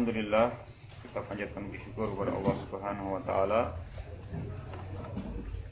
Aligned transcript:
Alhamdulillah 0.00 0.48
kita 1.04 1.20
panjatkan 1.28 1.68
bersyukur 1.68 2.08
kepada 2.16 2.32
Allah 2.32 2.56
Subhanahu 2.64 3.08
wa 3.12 3.22
taala. 3.28 3.60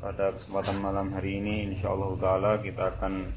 Pada 0.04 0.36
kesempatan 0.36 0.84
malam 0.84 1.16
hari 1.16 1.40
ini 1.40 1.72
insyaallah 1.72 2.12
taala 2.20 2.60
kita 2.60 2.92
akan 2.92 3.32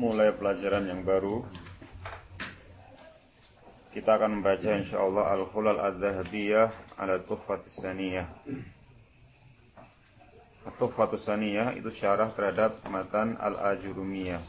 mulai 0.00 0.32
pelajaran 0.40 0.88
yang 0.88 1.04
baru. 1.04 1.44
Kita 3.92 4.08
akan 4.16 4.40
membaca 4.40 4.88
insyaallah 4.88 5.24
Al-Khulal 5.36 5.80
Az-Zahabiyah 5.84 6.96
ala 6.96 7.20
Tuhfatus 7.28 7.76
Saniyah. 7.76 8.24
Tuhfatus 10.80 11.28
Saniyah 11.28 11.76
itu 11.76 11.92
syarah 12.00 12.32
terhadap 12.32 12.80
matan 12.88 13.36
Al-Ajurumiyah 13.36 14.40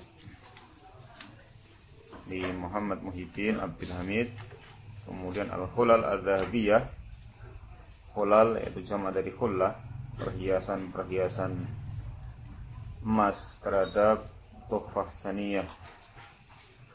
di 2.32 2.40
Muhammad 2.56 3.04
Muhyiddin 3.04 3.60
Abdul 3.60 3.92
Hamid 3.92 4.32
kemudian 5.06 5.50
Al-Khulal 5.50 6.04
Az-Zahabiyah 6.06 6.84
Khulal 8.12 8.60
yaitu 8.60 8.84
jama 8.86 9.10
dari 9.16 9.32
khullah 9.32 9.72
perhiasan-perhiasan 10.20 11.54
emas 13.08 13.38
terhadap 13.64 14.30
Tuhfah 14.68 15.10
Saniyah 15.24 15.68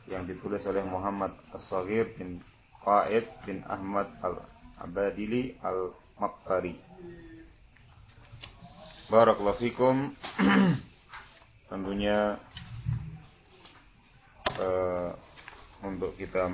yang 0.07 0.29
ditulis 0.29 0.63
oleh 0.69 0.85
Muhammad 0.87 1.35
As-Saghir 1.51 2.15
bin 2.21 2.45
Qaid 2.85 3.27
bin 3.49 3.67
Ahmad 3.67 4.07
Al-Abadili 4.23 5.59
Al-Makkari 5.65 6.79
Barakallahu 9.07 9.63
fikum. 9.63 10.19
Tentunya 11.71 12.43
uh, 14.59 15.15
untuk 15.87 16.19
kita 16.19 16.51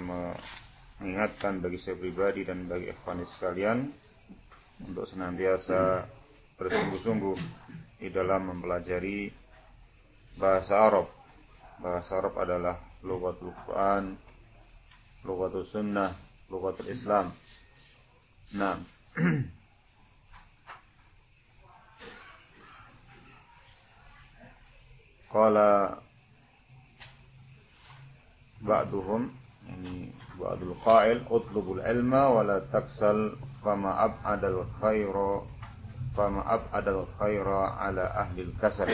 mengingatkan 1.02 1.58
bagi 1.58 1.82
saya 1.82 1.98
pribadi 1.98 2.46
dan 2.46 2.70
bagi 2.70 2.86
ikhwanis 2.94 3.26
sekalian 3.34 3.90
untuk 4.86 5.02
senantiasa 5.10 6.06
bersungguh-sungguh 6.54 7.36
di 7.98 8.06
dalam 8.14 8.46
mempelajari 8.46 9.34
bahasa 10.38 10.78
Arab. 10.78 11.10
Bahasa 11.82 12.22
Arab 12.22 12.38
adalah 12.38 12.78
lughatul 13.02 13.50
Quran, 13.66 14.14
lughatul 15.26 15.66
sunnah, 15.74 16.14
lughatul 16.46 16.86
Islam. 16.86 17.34
Nah, 18.54 18.78
Qala 25.32 25.96
ba'duhum 28.60 29.41
qail 30.84 31.24
utlubul 31.30 31.80
ilma 31.82 32.30
wa 32.30 32.42
la 32.42 32.58
taksal 32.72 33.38
fama 33.62 33.96
ab'adal 34.06 34.66
khaira 34.82 35.46
fama 36.14 36.42
ab'adal 36.46 37.06
khaira 37.18 37.78
ala 37.78 38.04
ahli 38.26 38.50
kasal 38.60 38.90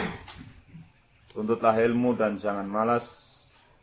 Tuntutlah 1.32 1.77
ilmu 1.77 2.18
dan 2.18 2.42
jangan 2.42 2.66
malas 2.66 3.05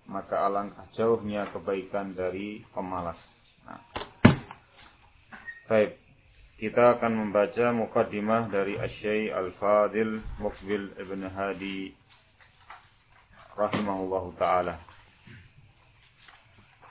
maka 0.06 0.46
alangkah 0.46 0.86
jauhnya 0.94 1.50
kebaikan 1.50 2.14
dari 2.14 2.62
pemalas. 2.74 3.18
Nah. 3.66 3.82
Baik, 5.66 5.98
kita 6.62 6.98
akan 6.98 7.26
membaca 7.26 7.74
mukaddimah 7.74 8.54
dari 8.54 8.78
Asy 8.78 9.34
Al-Fadil 9.34 10.22
Mukbil 10.38 10.94
Ibn 10.94 11.22
Hadi 11.34 11.90
rahimahullahu 13.58 14.38
taala. 14.38 14.78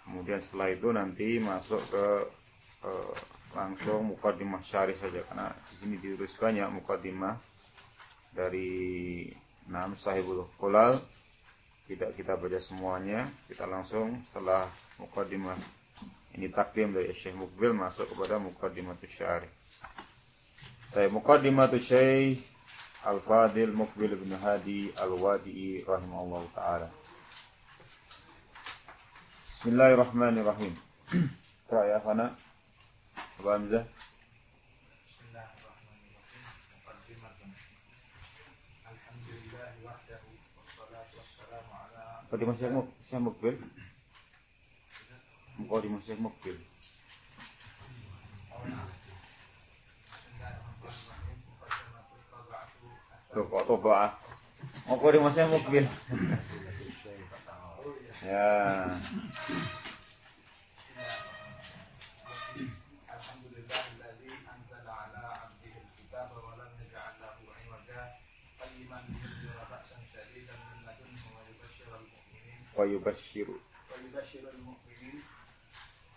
Kemudian 0.04 0.40
setelah 0.48 0.68
itu 0.70 0.88
nanti 0.92 1.28
masuk 1.40 1.80
ke 1.88 2.06
eh, 2.84 3.14
langsung 3.56 4.12
mukadimah 4.12 4.60
syarih 4.68 4.98
saja 5.00 5.24
karena 5.30 5.54
di 5.72 5.74
sini 5.80 5.94
ditulis 6.02 6.34
banyak 6.36 6.68
mukadimah 6.74 7.38
dari 8.34 9.30
enam 9.70 9.94
sahibul 10.02 10.44
kulal 10.58 11.00
tidak 11.86 12.18
kita 12.18 12.34
baca 12.34 12.58
semuanya 12.66 13.30
kita 13.46 13.64
langsung 13.64 14.20
setelah 14.28 14.68
mukadimah 14.98 15.56
ini 16.34 16.50
takdim 16.50 16.90
dari 16.90 17.14
Syekh 17.22 17.38
Mukbil 17.38 17.70
masuk 17.70 18.10
kepada 18.10 18.42
mukadimah 18.42 18.98
syarih. 19.14 19.50
Saya 20.90 21.06
mukadimah 21.06 21.70
Syekh 21.86 22.42
Al-Fadil 23.06 23.70
Mukbil 23.70 24.18
bin 24.18 24.34
Hadi 24.34 24.90
Al-Wadi'i 24.98 25.86
rahimahullah 25.86 26.42
taala. 26.58 26.88
Bismillahirrahmanirrahim. 29.64 30.76
Qra 31.72 31.88
ya 31.88 31.96
Fana. 32.04 32.36
Abu 33.40 33.48
Hamzah. 33.48 33.88
Mukadimah 42.28 42.56
Syekh 42.60 42.76
Syekh 43.08 43.22
Mukbil. 43.24 43.56
Mukadimah 45.56 46.00
Syekh 46.04 46.20
Mukbil. 46.20 46.60
Tuh 53.32 53.44
kok 53.48 53.64
toba. 53.64 54.12
Mukadimah 54.92 55.32
Syekh 55.32 55.48
Mukbil. 55.48 55.88
الحمد 63.12 63.44
لله 63.52 63.82
الذي 63.92 64.32
انزل 64.48 64.88
على 64.88 65.22
عبده 65.26 65.74
الكتاب 65.84 66.30
ولم 66.32 66.72
يجعل 66.80 67.14
له 67.20 67.36
قيما 68.60 69.00
بأسا 69.70 69.98
شديدا 70.12 70.56
ويبشر. 71.36 71.90
المؤمنين 72.00 72.60
ويبشر 72.76 73.48
ويبشر 73.92 74.44
المؤمنين 74.54 75.22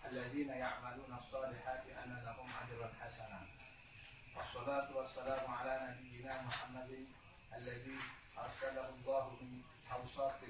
الذين 0.08 0.48
يعملون 0.48 1.12
الصالحات 1.18 1.84
أن 2.04 2.10
لهم 2.24 2.48
أجرا 2.62 2.88
حسنا. 3.00 3.40
والصلاة 4.36 4.96
والسلام 4.96 5.50
على 5.50 5.96
نبينا 6.00 6.42
محمد 6.42 7.06
الذي 7.56 7.96
أرسله 8.38 8.88
الله 8.88 9.24
من 9.40 9.62
اوصاف 9.92 10.44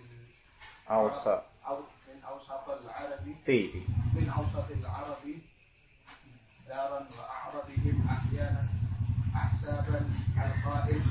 أوسط. 0.91 1.43
أو 1.69 1.77
من 2.09 2.19
أوسط 2.25 2.67
العرب. 2.69 3.25
تي 3.47 3.85
من 4.15 4.29
أوسط 4.29 4.69
العرب 4.71 5.25
دارا 6.69 7.01
وأعربهم 7.19 7.97
أحيانا 8.11 8.63
أحسابا 9.35 9.99
القائل 10.37 11.03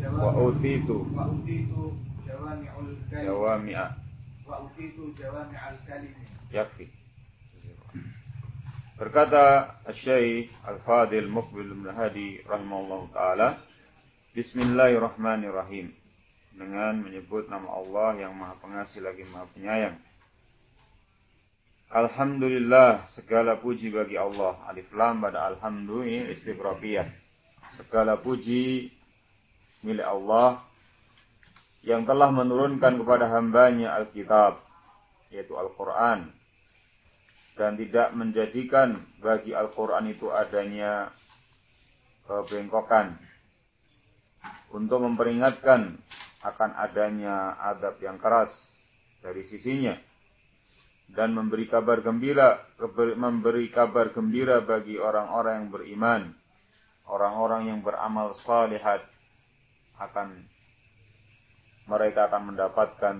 وأوتيت 0.00 0.86
جوامع 0.86 1.14
وأوتيت 1.16 1.70
جوامع 2.28 2.72
الكلم. 2.78 3.26
جوامع. 3.26 3.90
وأوتيت 4.46 4.96
جوامع 5.18 5.60
الكلم. 5.70 6.14
yakfi. 6.50 6.90
Berkata 8.98 9.80
Syekh 10.04 10.52
Al-Fadil 10.66 11.30
Muqbil 11.30 11.72
bin 11.72 11.88
Hadi 11.88 12.44
rahimahullah 12.44 13.00
taala, 13.16 13.48
Bismillahirrahmanirrahim. 14.36 15.94
Dengan 16.54 17.02
menyebut 17.06 17.46
nama 17.46 17.70
Allah 17.78 18.26
yang 18.26 18.32
Maha 18.34 18.58
Pengasih 18.58 19.00
lagi 19.02 19.22
Maha 19.28 19.46
Penyayang. 19.54 19.96
Alhamdulillah, 21.90 23.10
segala 23.18 23.58
puji 23.58 23.90
bagi 23.90 24.14
Allah. 24.14 24.54
Alif 24.70 24.86
lam 24.94 25.18
pada 25.18 25.50
alhamdu 25.50 26.06
ini 26.06 26.38
istighrafiyah. 26.38 27.10
Segala 27.82 28.14
puji 28.22 28.94
milik 29.82 30.06
Allah 30.06 30.62
yang 31.82 32.04
telah 32.04 32.28
menurunkan 32.30 33.00
kepada 33.00 33.26
hambanya 33.32 33.96
Alkitab, 33.98 34.60
yaitu 35.32 35.56
Al-Quran, 35.56 36.28
dan 37.56 37.76
tidak 37.80 38.12
menjadikan 38.12 39.04
bagi 39.18 39.56
Al-Quran 39.56 40.12
itu 40.12 40.28
adanya 40.28 41.10
kebengkokan 42.28 43.18
untuk 44.70 45.02
memperingatkan 45.02 45.98
akan 46.40 46.70
adanya 46.76 47.56
adab 47.60 48.00
yang 48.00 48.16
keras 48.16 48.52
dari 49.20 49.44
sisinya 49.52 49.96
dan 51.12 51.34
memberi 51.36 51.66
kabar 51.68 52.00
gembira 52.00 52.64
memberi 53.18 53.68
kabar 53.74 54.14
gembira 54.14 54.62
bagi 54.62 54.96
orang-orang 54.96 55.66
yang 55.66 55.70
beriman 55.74 56.22
orang-orang 57.10 57.62
yang 57.66 57.80
beramal 57.82 58.38
salihat 58.46 59.02
akan 59.98 60.46
mereka 61.90 62.30
akan 62.30 62.54
mendapatkan 62.54 63.16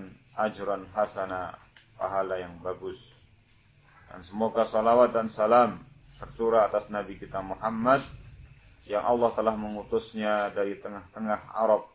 ajuran 0.47 0.87
hasana 0.95 1.59
pahala 1.99 2.39
yang 2.39 2.55
bagus. 2.63 2.95
Dan 4.07 4.23
semoga 4.31 4.71
salawat 4.71 5.11
dan 5.11 5.27
salam 5.35 5.83
tercurah 6.17 6.71
atas 6.71 6.87
Nabi 6.87 7.19
kita 7.19 7.43
Muhammad 7.43 8.01
yang 8.87 9.03
Allah 9.03 9.35
telah 9.35 9.55
mengutusnya 9.59 10.55
dari 10.55 10.79
tengah-tengah 10.79 11.51
Arab 11.51 11.91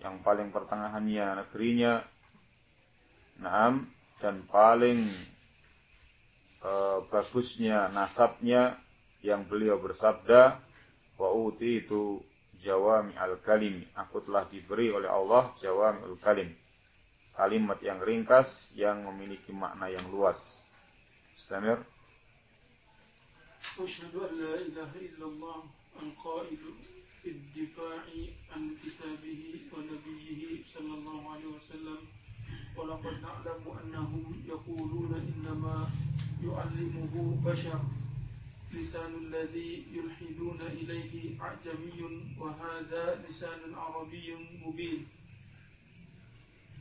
yang 0.00 0.20
paling 0.20 0.52
pertengahannya 0.52 1.44
negerinya 1.44 2.04
Naam 3.36 3.92
dan 4.24 4.48
paling 4.48 5.12
uh, 6.64 7.04
bagusnya 7.12 7.92
nasabnya 7.92 8.80
yang 9.20 9.44
beliau 9.44 9.76
bersabda 9.76 10.56
wa 11.20 11.28
uti 11.36 11.84
itu 11.84 12.24
jawami 12.64 13.12
al 13.20 13.36
kalim 13.44 13.84
aku 13.92 14.24
telah 14.24 14.48
diberi 14.48 14.88
oleh 14.88 15.08
Allah 15.08 15.52
jawami 15.60 16.00
al 16.08 16.16
kalim 16.24 16.48
kalimat 17.36 17.76
yang 17.84 18.00
ringkas 18.00 18.48
yang 18.72 19.04
memiliki 19.04 19.52
makna 19.52 19.92
yang 19.92 20.08
luas 20.08 20.36
Istamir 21.44 21.84
أشهد 23.76 24.16
أن 24.16 24.40
لا 24.40 24.54
إله 24.56 24.90
إلا 24.96 25.26
الله 25.26 25.60
القائل 26.02 26.62
في 27.23 27.29
الدفاع 27.29 28.03
عن 28.51 28.75
كتابه 28.83 29.43
ونبيه 29.73 30.63
صلى 30.73 30.93
الله 30.93 31.31
عليه 31.31 31.45
وسلم. 31.45 31.97
ولقد 32.77 33.21
نعلم 33.21 33.63
أنهم 33.83 34.43
يقولون 34.47 35.13
إنما 35.13 35.89
يعلمه 36.43 37.41
بشر. 37.45 37.79
لسان 38.71 39.13
الذي 39.15 39.85
يلحدون 39.93 40.61
إليه 40.61 41.41
أعجمي 41.41 41.99
وهذا 42.39 43.25
لسان 43.29 43.75
عربي 43.75 44.35
مبين. 44.65 45.07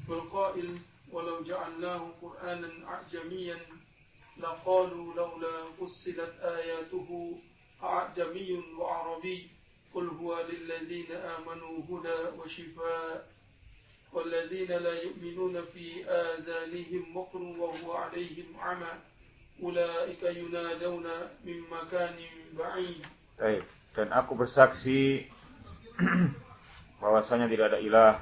والقائل 0.08 0.78
ولو 1.12 1.42
جعلناه 1.44 2.12
قرآنا 2.22 2.70
أعجميا 2.86 3.58
لقالوا 4.38 5.14
لولا 5.14 5.72
فصلت 5.80 6.34
آياته 6.40 7.38
أعجمي 7.82 8.62
وعربي. 8.78 9.59
قل 9.95 10.07
هو 10.07 10.43
للذين 10.51 11.11
آمنوا 11.11 11.75
هدى 11.89 12.19
وشفاء 12.35 13.27
والذين 14.13 14.71
لا 14.71 14.93
يؤمنون 15.01 15.55
في 15.73 16.03
آذانهم 16.03 17.17
وقر 17.17 17.41
وهو 17.41 17.93
عليهم 17.93 18.45
عمى 18.59 18.93
أولئك 19.63 20.23
ينادون 20.23 21.07
من 21.45 21.57
مكان 21.71 22.15
بعيد 22.59 23.01
Baik. 23.35 23.67
Dan 23.95 24.15
aku 24.15 24.35
bersaksi 24.35 25.27
bahwasanya 27.03 27.51
tidak 27.51 27.75
ada 27.75 27.79
ilah, 27.83 28.13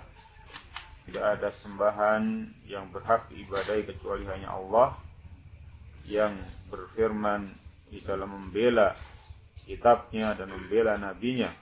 tidak 1.06 1.26
ada 1.38 1.50
sembahan 1.62 2.50
yang 2.66 2.90
berhak 2.90 3.30
diibadai 3.30 3.86
kecuali 3.86 4.26
hanya 4.26 4.58
Allah 4.58 4.98
yang 6.10 6.34
berfirman 6.74 7.54
di 7.94 8.02
dalam 8.02 8.30
membela 8.30 8.98
kitabnya 9.69 10.33
dan 10.33 10.49
membela 10.49 10.97
nabinya 10.97 11.53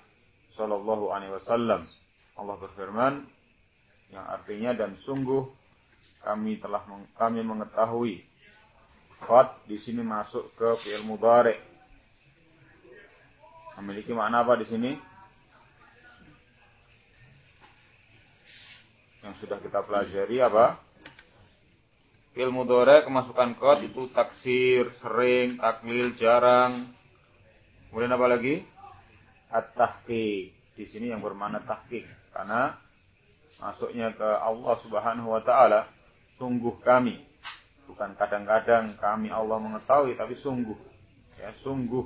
sallallahu 0.54 1.10
alaihi 1.10 1.34
wasallam. 1.42 1.90
Allah 2.38 2.56
berfirman 2.62 3.26
yang 4.14 4.22
artinya 4.22 4.70
dan 4.78 4.94
sungguh 5.02 5.50
kami 6.22 6.62
telah 6.62 6.86
kami 7.18 7.42
mengetahui 7.42 8.22
qad 9.26 9.66
di 9.66 9.82
sini 9.82 10.06
masuk 10.06 10.54
ke 10.54 10.68
fi'il 10.86 11.02
mudhari. 11.02 11.58
Memiliki 13.82 14.14
makna 14.14 14.46
apa 14.46 14.56
di 14.56 14.66
sini? 14.70 14.92
Yang 19.26 19.34
sudah 19.44 19.58
kita 19.60 19.82
pelajari 19.84 20.36
apa? 20.40 20.78
Fi'il 22.36 22.54
mudhari 22.54 23.02
kemasukan 23.02 23.58
qad 23.58 23.78
itu 23.82 24.08
taksir 24.14 24.94
sering 25.02 25.58
taklil 25.58 26.14
jarang 26.20 26.94
kemudian 27.90 28.14
apa 28.14 28.26
lagi? 28.26 28.54
At-tahqiq. 29.50 30.54
Di 30.76 30.84
sini 30.92 31.08
yang 31.12 31.24
bermakna 31.24 31.64
tahqiq. 31.64 32.04
Karena 32.34 32.76
masuknya 33.56 34.12
ke 34.12 34.28
Allah 34.28 34.74
Subhanahu 34.84 35.32
wa 35.32 35.42
taala 35.42 35.88
sungguh 36.36 36.76
kami. 36.84 37.24
Bukan 37.86 38.18
kadang-kadang 38.18 38.98
kami 38.98 39.30
Allah 39.32 39.56
mengetahui 39.62 40.18
tapi 40.18 40.36
sungguh. 40.42 40.76
Ya 41.40 41.54
sungguh 41.64 42.04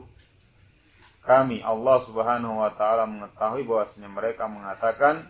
kami 1.24 1.60
Allah 1.60 2.04
Subhanahu 2.08 2.62
wa 2.62 2.70
taala 2.76 3.04
mengetahui 3.04 3.66
bahwasanya 3.66 4.08
mereka 4.08 4.48
mengatakan 4.48 5.28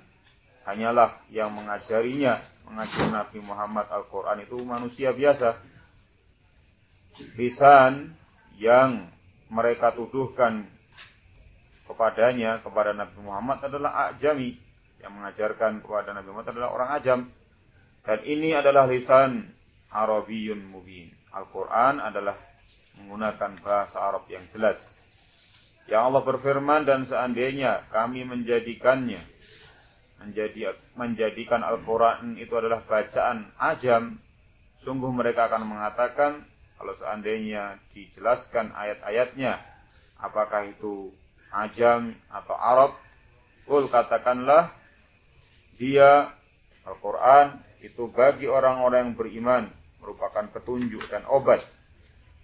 hanyalah 0.68 1.24
yang 1.32 1.50
mengajarinya 1.50 2.44
mengajar 2.68 3.10
Nabi 3.10 3.38
Muhammad 3.42 3.90
Al-Qur'an 3.90 4.38
itu 4.38 4.54
manusia 4.62 5.10
biasa. 5.10 5.58
Lisan 7.36 8.14
yang 8.56 9.10
mereka 9.50 9.92
tuduhkan 9.92 10.66
kepadanya 11.90 12.62
kepada 12.62 12.94
Nabi 12.94 13.18
Muhammad 13.18 13.66
adalah 13.66 14.14
ajami 14.14 14.54
yang 15.02 15.12
mengajarkan 15.18 15.82
kepada 15.82 16.14
Nabi 16.14 16.30
Muhammad 16.30 16.54
adalah 16.54 16.70
orang 16.70 16.90
ajam. 17.02 17.20
Dan 18.00 18.18
ini 18.24 18.56
adalah 18.56 18.88
lisan 18.88 19.50
Arabiyun 19.90 20.70
mubin. 20.70 21.10
Al-Quran 21.34 22.00
adalah 22.00 22.38
menggunakan 22.96 23.60
bahasa 23.60 23.96
Arab 23.98 24.24
yang 24.30 24.46
jelas. 24.54 24.78
Yang 25.90 26.02
Allah 26.06 26.22
berfirman 26.22 26.82
dan 26.86 27.10
seandainya 27.10 27.90
kami 27.90 28.22
menjadikannya 28.22 29.20
menjadi 30.20 30.76
menjadikan 31.00 31.64
Al-Quran 31.64 32.36
itu 32.36 32.52
adalah 32.52 32.84
bacaan 32.84 33.48
ajam, 33.56 34.20
sungguh 34.84 35.08
mereka 35.08 35.48
akan 35.48 35.64
mengatakan 35.64 36.44
kalau 36.80 36.96
seandainya 36.96 37.76
dijelaskan 37.92 38.72
ayat-ayatnya, 38.72 39.60
apakah 40.16 40.64
itu 40.64 41.12
ajam 41.52 42.16
atau 42.32 42.56
Arab, 42.56 42.96
Kul 43.68 43.92
katakanlah 43.92 44.72
dia 45.76 46.32
Al-Quran 46.88 47.60
itu 47.84 48.08
bagi 48.08 48.48
orang-orang 48.48 49.12
yang 49.12 49.16
beriman 49.20 49.64
merupakan 50.00 50.48
petunjuk 50.56 51.04
dan 51.12 51.28
obat. 51.28 51.60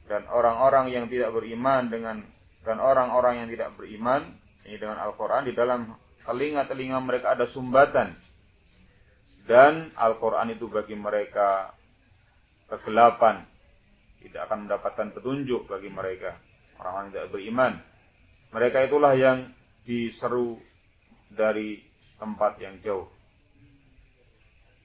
Dan 0.05 0.29
orang-orang 0.29 0.93
yang 0.93 1.09
tidak 1.09 1.33
beriman 1.33 1.89
dengan 1.89 2.21
dan 2.61 2.77
orang-orang 2.77 3.41
yang 3.41 3.49
tidak 3.49 3.73
beriman 3.81 4.37
ini 4.69 4.77
dengan 4.77 5.01
Al-Quran 5.01 5.49
di 5.49 5.57
dalam 5.57 5.97
telinga-telinga 6.29 7.01
mereka 7.01 7.33
ada 7.33 7.49
sumbatan. 7.57 8.13
Dan 9.49 9.97
Al-Quran 9.97 10.53
itu 10.53 10.69
bagi 10.69 10.93
mereka 10.93 11.73
kegelapan 12.69 13.56
tidak 14.29 14.51
akan 14.51 14.67
mendapatkan 14.67 15.09
petunjuk 15.15 15.67
bagi 15.71 15.91
mereka. 15.91 16.39
Orang-orang 16.81 17.09
tidak 17.13 17.29
beriman. 17.33 17.73
Mereka 18.53 18.79
itulah 18.87 19.13
yang 19.17 19.51
diseru 19.87 20.61
dari 21.33 21.83
tempat 22.17 22.59
yang 22.63 22.79
jauh. 22.83 23.09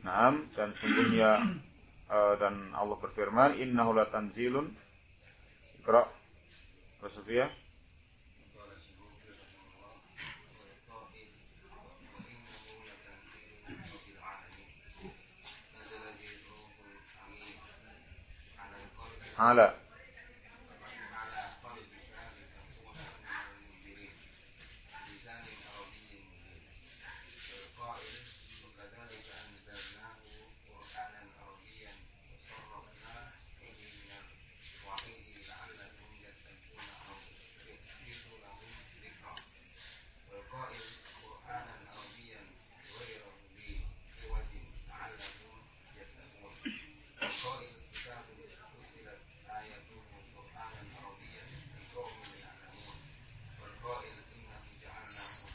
Naam 0.01 0.49
dan 0.57 0.73
sungguhnya 0.81 1.31
uh, 2.09 2.33
dan 2.41 2.73
Allah 2.73 2.97
berfirman 2.97 3.61
innahu 3.61 3.93
latanzilun. 3.93 4.73
Iqra. 5.81 6.05
Rasulullah 7.01 7.49
ala 19.37 19.73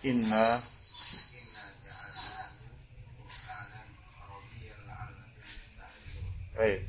inna 0.07 0.63
Baik. 6.57 6.89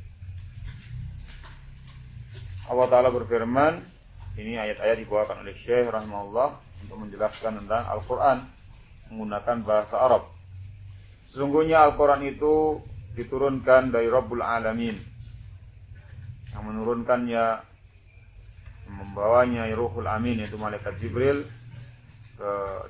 Allah 2.71 2.87
Ta'ala 2.87 3.11
berfirman, 3.11 3.83
ini 4.39 4.55
ayat-ayat 4.55 4.95
dibawakan 5.03 5.43
oleh 5.43 5.51
Syekh 5.67 5.91
rahimahullah 5.91 6.55
untuk 6.87 7.03
menjelaskan 7.03 7.59
tentang 7.59 7.83
Al-Quran 7.83 8.47
menggunakan 9.11 9.67
bahasa 9.67 9.95
Arab. 9.99 10.23
Sesungguhnya 11.35 11.83
Al-Quran 11.83 12.31
itu 12.31 12.79
diturunkan 13.19 13.91
dari 13.91 14.07
Rabbul 14.07 14.39
Alamin. 14.39 15.03
Yang 16.55 16.63
menurunkannya, 16.63 17.45
membawanya 18.87 19.67
Ruhul 19.75 20.07
Amin, 20.07 20.39
yaitu 20.39 20.55
Malaikat 20.55 20.95
Jibril, 21.03 21.43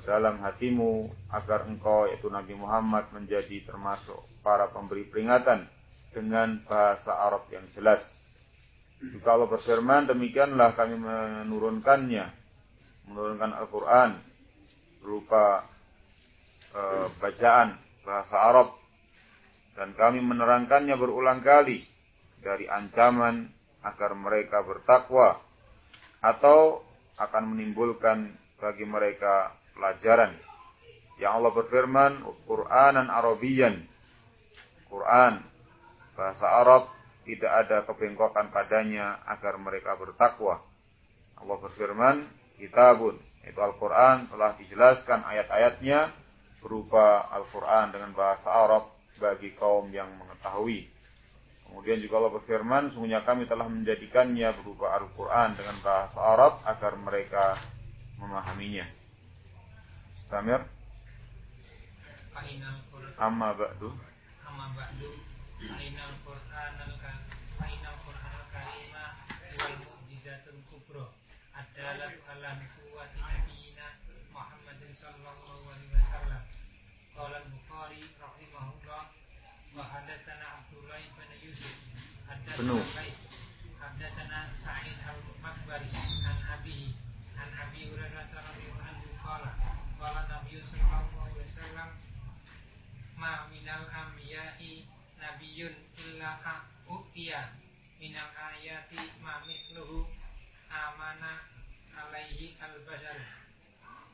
dalam 0.04 0.44
hatimu 0.44 1.08
agar 1.32 1.64
engkau 1.64 2.04
yaitu 2.12 2.28
Nabi 2.28 2.52
Muhammad 2.52 3.08
menjadi 3.16 3.64
termasuk 3.64 4.28
para 4.44 4.68
pemberi 4.68 5.08
peringatan 5.08 5.64
dengan 6.12 6.60
bahasa 6.68 7.12
Arab 7.16 7.48
yang 7.48 7.64
jelas. 7.72 8.04
Jika 8.98 9.30
Allah 9.30 9.48
berfirman, 9.48 10.10
demikianlah 10.10 10.74
kami 10.74 10.98
menurunkannya, 11.00 12.26
menurunkan 13.08 13.52
Al-Quran 13.56 14.10
berupa 15.00 15.64
e, 16.74 16.82
bacaan 17.22 17.78
bahasa 18.02 18.36
Arab 18.36 18.68
dan 19.78 19.94
kami 19.94 20.18
menerangkannya 20.18 20.98
berulang 20.98 21.40
kali 21.40 21.86
dari 22.42 22.66
ancaman 22.66 23.46
agar 23.86 24.12
mereka 24.18 24.66
bertakwa 24.66 25.38
atau 26.18 26.82
akan 27.22 27.54
menimbulkan 27.54 28.34
bagi 28.58 28.84
mereka 28.84 29.54
pelajaran. 29.74 30.34
Yang 31.18 31.32
Allah 31.34 31.52
berfirman, 31.54 32.12
Quranan 32.46 33.08
Arabian. 33.10 33.86
Quran 34.88 35.44
bahasa 36.16 36.46
Arab 36.48 36.82
tidak 37.28 37.52
ada 37.66 37.84
kebengkokan 37.84 38.50
padanya 38.50 39.20
agar 39.28 39.60
mereka 39.60 39.94
bertakwa. 40.00 40.64
Allah 41.38 41.56
berfirman, 41.60 42.24
kitabun, 42.58 43.20
itu 43.46 43.58
Al-Quran 43.60 44.32
telah 44.32 44.56
dijelaskan 44.58 45.22
ayat-ayatnya 45.22 46.10
berupa 46.64 47.30
Al-Quran 47.30 47.94
dengan 47.94 48.10
bahasa 48.16 48.48
Arab 48.48 48.90
bagi 49.20 49.54
kaum 49.54 49.92
yang 49.94 50.08
mengetahui. 50.18 50.88
Kemudian 51.68 52.00
juga 52.00 52.24
Allah 52.24 52.32
berfirman, 52.40 52.96
sungguhnya 52.96 53.22
kami 53.28 53.44
telah 53.44 53.68
menjadikannya 53.68 54.48
berupa 54.64 54.96
Al-Quran 54.96 55.52
dengan 55.54 55.76
bahasa 55.84 56.18
Arab 56.18 56.52
agar 56.64 56.92
mereka 56.96 57.44
memahaminya. 58.18 58.86
Samir? 60.30 60.60
Amma 63.18 63.50
ba'du. 63.54 63.90
Amma 64.46 64.66
ba'du. 64.78 65.10
Ainal 65.58 66.14
Qur'an 66.22 66.78
al-Ainal 66.78 67.98
Qur'an 68.06 68.34
al-Karim 68.46 68.94
wal 69.58 69.74
mu'jizatul 69.82 70.62
kubra 70.70 71.10
adalah 71.50 72.14
ala 72.30 72.50
nubuwati 72.62 73.18
nabiyina 73.18 73.98
Muhammadin 74.30 74.94
sallallahu 75.02 75.66
alaihi 75.66 75.90
wasallam. 75.98 76.42
Qala 77.18 77.36
al-Bukhari 77.42 78.06
rahimahullah 78.22 79.02
wa 79.74 79.82
hadatsana 79.82 80.62
Abdullah 80.62 81.02
bin 81.02 81.30
Yusuf 81.42 81.74
Penuh. 82.54 82.86
hadatsana 83.82 84.38
Sa'id 84.62 84.98
al-Makbari 85.02 85.90
an 85.90 86.38
Abi 86.54 86.94
ma 93.18 93.50
minal 93.50 93.82
anbiya'i 93.90 94.86
nabiyyun 95.18 95.74
illa 95.98 96.38
utiya 96.86 97.50
minal 97.98 98.30
ayati 98.30 99.02
ma 99.18 99.42
misluhu 99.42 100.06
amana 100.70 101.42
alaihi 101.98 102.54
al-bashar 102.62 103.18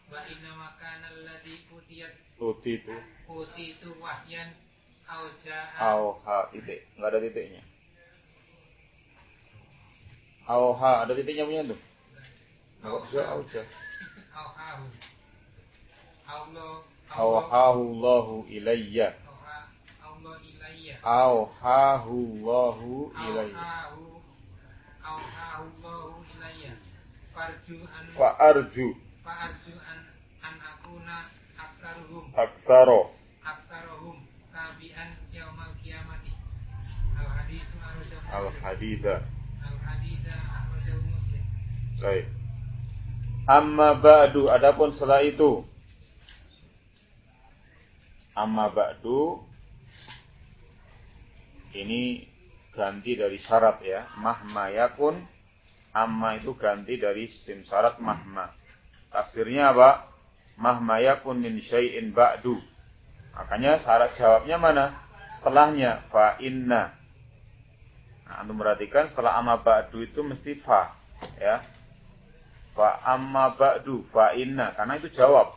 wa 0.08 0.20
inna 0.24 0.52
makana 0.56 1.12
alladhi 1.12 1.68
utiyat 1.68 2.16
Utitu. 2.40 2.96
utitu 3.28 3.92
wahyan 4.00 4.56
au 5.04 5.28
ja'a 5.44 5.76
Auha 5.78 6.48
titik. 6.48 6.80
Enggak 6.96 7.12
ada 7.12 7.18
titiknya. 7.20 7.62
Auha 10.48 11.04
ada 11.04 11.12
titiknya 11.12 11.44
punya 11.44 11.62
tuh. 11.70 11.80
Auja. 12.84 13.62
auhahu 14.34 14.86
Allah 16.28 16.82
Auhahu 17.14 17.80
Allahu 17.94 18.44
ilayya. 18.50 19.14
auha 19.24 19.58
Allah 20.04 20.36
ilayya 20.44 20.94
Auhahu 21.00 22.16
Allahu 22.44 23.12
ilayya. 23.14 23.56
auhahu 23.56 24.20
auhahu 25.00 25.64
Allah 25.80 26.12
ilayya 26.34 26.72
farju 27.34 27.76
an 27.88 28.04
Fa 28.18 28.28
arju 28.52 28.88
farju 29.24 29.74
an 29.80 29.98
an 30.44 30.54
akuna 30.60 31.16
aksaruhum 31.56 32.24
aksaro. 32.36 33.00
aksaruhum 33.46 34.16
tabi'an 34.52 35.10
yaumal 35.32 35.72
kiamati 35.80 36.32
al 37.16 37.26
Al 38.34 38.50
haditha. 38.60 39.14
al 39.64 39.76
haditha 39.88 40.34
akhrajahu 40.36 41.00
muslim 41.08 41.44
Baik. 42.02 42.26
Amma 43.44 44.00
ba'du 44.00 44.48
adapun 44.48 44.96
setelah 44.96 45.20
itu. 45.20 45.68
Amma 48.32 48.72
ba'du 48.72 49.44
ini 51.76 52.24
ganti 52.72 53.20
dari 53.20 53.36
syarat 53.44 53.84
ya. 53.84 54.08
Mahma 54.16 54.72
yakun 54.72 55.20
amma 55.92 56.40
itu 56.40 56.56
ganti 56.56 56.96
dari 56.96 57.28
sim 57.44 57.62
syarat 57.68 58.00
mahma. 58.00 58.48
Takdirnya 59.12 59.76
apa? 59.76 60.08
Mahma 60.56 61.04
yakun 61.04 61.44
min 61.44 61.60
syai'in 61.68 62.16
ba'du. 62.16 62.56
Makanya 63.36 63.84
syarat 63.84 64.16
jawabnya 64.16 64.56
mana? 64.56 64.84
Setelahnya 65.38 66.08
fa 66.08 66.40
inna. 66.40 66.96
Nah, 68.24 68.40
antum 68.40 68.56
perhatikan 68.56 69.12
setelah 69.12 69.36
amma 69.36 69.60
ba'du 69.60 70.00
itu 70.00 70.24
mesti 70.24 70.64
fa, 70.64 70.96
ya. 71.36 71.60
Fa 72.74 73.00
amma 73.06 73.54
ba'du 73.54 74.04
fa 74.10 74.34
inna 74.34 74.74
karena 74.74 74.98
itu 74.98 75.08
jawab. 75.14 75.54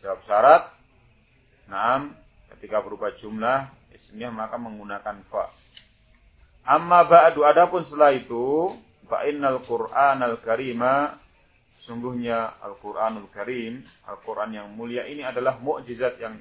Jawab 0.00 0.22
syarat. 0.26 0.62
Naam, 1.66 2.14
ketika 2.54 2.82
berupa 2.82 3.10
jumlah 3.18 3.70
ismiyah 3.90 4.30
maka 4.30 4.58
menggunakan 4.58 5.26
fa. 5.30 5.50
Amma 6.62 7.06
ba'du 7.06 7.42
adapun 7.42 7.82
setelah 7.90 8.14
itu 8.14 8.78
fa 9.10 9.26
innal 9.26 9.66
Qur'anal 9.66 10.38
Karima 10.46 11.22
sungguhnya 11.86 12.62
Al-Qur'anul 12.62 13.30
Karim, 13.34 13.82
Al-Qur'an 14.06 14.54
yang 14.54 14.70
mulia 14.74 15.06
ini 15.06 15.26
adalah 15.26 15.58
mukjizat 15.58 16.18
yang 16.22 16.38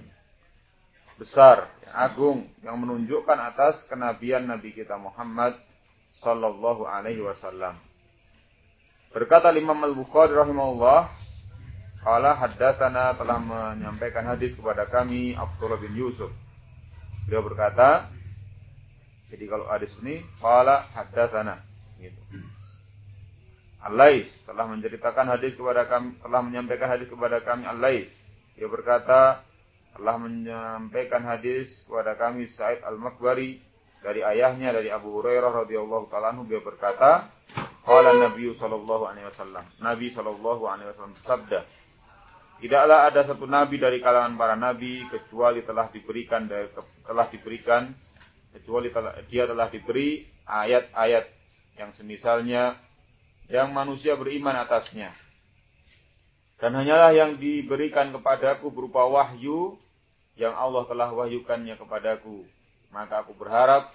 besar, 1.18 1.70
yang 1.86 1.96
agung, 1.98 2.40
yang 2.66 2.78
menunjukkan 2.82 3.38
atas 3.54 3.82
kenabian 3.90 4.50
Nabi 4.50 4.74
kita 4.74 4.98
Muhammad 4.98 5.58
sallallahu 6.22 6.86
alaihi 6.86 7.22
wasallam. 7.22 7.78
Berkata 9.12 9.52
Imam 9.52 9.76
Al-Bukhari 9.76 10.32
rahimahullah, 10.32 11.12
qala 12.00 12.32
haddatsana 12.40 13.20
telah 13.20 13.38
menyampaikan 13.44 14.24
hadis 14.24 14.56
kepada 14.56 14.88
kami 14.88 15.36
Abdullah 15.36 15.84
bin 15.84 15.92
Yusuf. 16.00 16.32
Beliau 17.28 17.44
berkata, 17.44 18.08
jadi 19.28 19.52
kalau 19.52 19.68
hadis 19.68 19.92
ini 20.00 20.24
qala 20.40 20.88
haddatsana 20.96 21.60
gitu. 22.00 22.24
Al-Lais 23.84 24.32
telah 24.48 24.64
menceritakan 24.72 25.28
hadis 25.28 25.60
kepada 25.60 25.92
kami, 25.92 26.16
telah 26.24 26.42
menyampaikan 26.46 26.88
hadis 26.96 27.12
kepada 27.12 27.44
kami 27.44 27.68
Al-Lais. 27.68 28.08
Dia 28.56 28.72
berkata, 28.72 29.44
telah 29.92 30.16
menyampaikan 30.16 31.28
hadis 31.28 31.68
kepada 31.84 32.16
kami 32.16 32.48
Sa'id 32.56 32.80
Al-Makbari 32.88 33.60
dari 34.00 34.24
ayahnya 34.24 34.72
dari 34.72 34.88
Abu 34.88 35.20
Hurairah 35.20 35.68
radhiyallahu 35.68 36.08
taala 36.08 36.32
dia 36.48 36.64
berkata, 36.64 37.28
qala 37.86 38.18
Nabi 38.18 38.54
sallallahu 38.58 39.04
alaihi 39.10 39.28
wasallam. 39.32 39.66
Nabi 39.82 40.14
sallallahu 40.14 40.64
alaihi 40.70 40.90
wasallam 40.94 41.18
sabda, 41.26 41.62
Tidaklah 42.62 43.10
ada 43.10 43.26
satu 43.26 43.50
nabi 43.50 43.82
dari 43.82 43.98
kalangan 43.98 44.38
para 44.38 44.54
nabi 44.54 45.02
kecuali 45.10 45.66
telah 45.66 45.90
diberikan 45.90 46.46
dari, 46.46 46.70
telah 47.02 47.26
diberikan 47.34 47.90
kecuali 48.54 48.94
telah, 48.94 49.18
dia 49.34 49.50
telah 49.50 49.66
diberi 49.74 50.30
ayat-ayat 50.46 51.26
yang 51.82 51.90
semisalnya 51.98 52.78
yang 53.50 53.74
manusia 53.74 54.14
beriman 54.14 54.54
atasnya. 54.62 55.10
Dan 56.62 56.78
hanyalah 56.78 57.18
yang 57.18 57.42
diberikan 57.42 58.14
kepadaku 58.14 58.70
berupa 58.70 59.10
wahyu 59.10 59.82
yang 60.38 60.54
Allah 60.54 60.86
telah 60.86 61.10
wahyukannya 61.18 61.74
kepadaku. 61.82 62.46
Maka 62.94 63.26
aku 63.26 63.34
berharap 63.34 63.90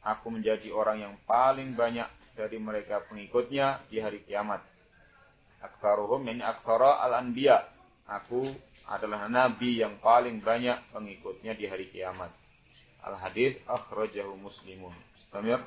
aku 0.00 0.32
menjadi 0.32 0.72
orang 0.72 1.04
yang 1.04 1.14
paling 1.28 1.76
banyak 1.76 2.08
dari 2.36 2.60
mereka 2.60 3.02
pengikutnya 3.08 3.88
di 3.88 3.98
hari 3.98 4.20
kiamat. 4.28 4.60
Aksaruhum 5.64 6.28
ini 6.28 6.44
aksara 6.44 7.00
al-anbiya. 7.08 7.64
Aku 8.06 8.54
adalah 8.86 9.26
nabi 9.26 9.82
yang 9.82 9.98
paling 9.98 10.44
banyak 10.44 10.78
pengikutnya 10.94 11.58
di 11.58 11.66
hari 11.66 11.90
kiamat. 11.90 12.30
Al-hadis 13.02 13.58
akhrajahu 13.66 14.36
muslimun. 14.38 14.94
Samir. 15.32 15.58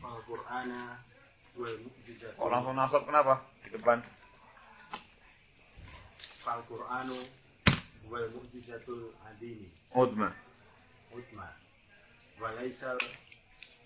Al-Qur'ana 0.00 1.02
wal 1.58 1.76
mu'jizat. 1.84 2.38
Oh, 2.40 2.48
langsung 2.48 2.72
nasab 2.78 3.04
kenapa? 3.04 3.44
Di 3.66 3.74
depan. 3.76 4.00
Al-Qur'anu 6.48 7.18
wal 8.08 8.28
mu'jizatul 8.32 9.12
adini. 9.28 9.68
Udma. 9.92 10.32
Utma. 11.12 11.52
Walaisal 12.40 12.96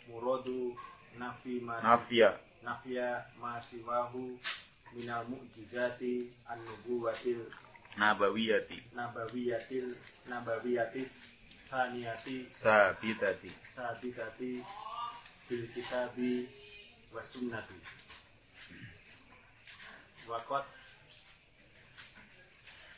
muradu 0.09 0.77
nafi 1.19 1.61
ma 1.61 1.81
Nafia. 1.83 2.39
nafya 2.65 3.25
ma 3.41 3.63
siwahu 3.71 4.39
minal 4.95 5.25
mu'jizati 5.29 6.31
an-nubuwatil 6.49 7.47
Nabawiyati. 7.97 8.83
nabawiyatil 8.97 9.93
nabawiyatil 10.29 11.09
saniyati 11.71 12.49
sabitati 12.63 13.53
sabitati 13.77 14.65
bil 15.49 15.65
kitabi 15.77 16.49
wa 17.13 17.21
sunnati. 17.33 17.77
Wakot 20.29 20.65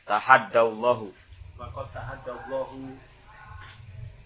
tahaddallahu. 0.07 1.11
Wakot 1.59 1.89
tahadallahu 1.95 2.99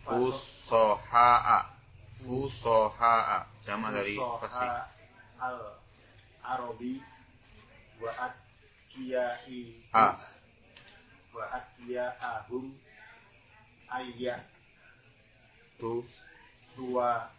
fusohaa 0.05 1.65
fusohaa 2.23 3.47
sama 3.63 3.95
dari 3.95 4.19
fasih 4.19 4.87
al 5.39 5.59
Arabi 6.43 6.99
wa 8.03 8.11
atkiyai 8.17 9.85
a. 9.93 10.19
wa 11.35 11.45
atkiyaahum 11.55 12.75
ayat 13.93 14.43
tu. 15.79 16.05
Dua. 16.75 17.31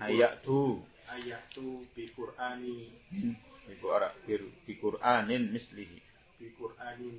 Ayat 0.00 0.40
tu. 0.44 0.80
Ayat 1.08 1.44
tu 1.52 1.84
bi 1.92 2.08
Qur'ani. 2.16 2.92
Bi 3.68 3.74
Qur'an 3.80 4.12
bi 4.64 4.72
Qur'anin 4.80 5.52
mislihi. 5.52 6.00
Bi 6.40 6.48
Qur'anin 6.56 7.16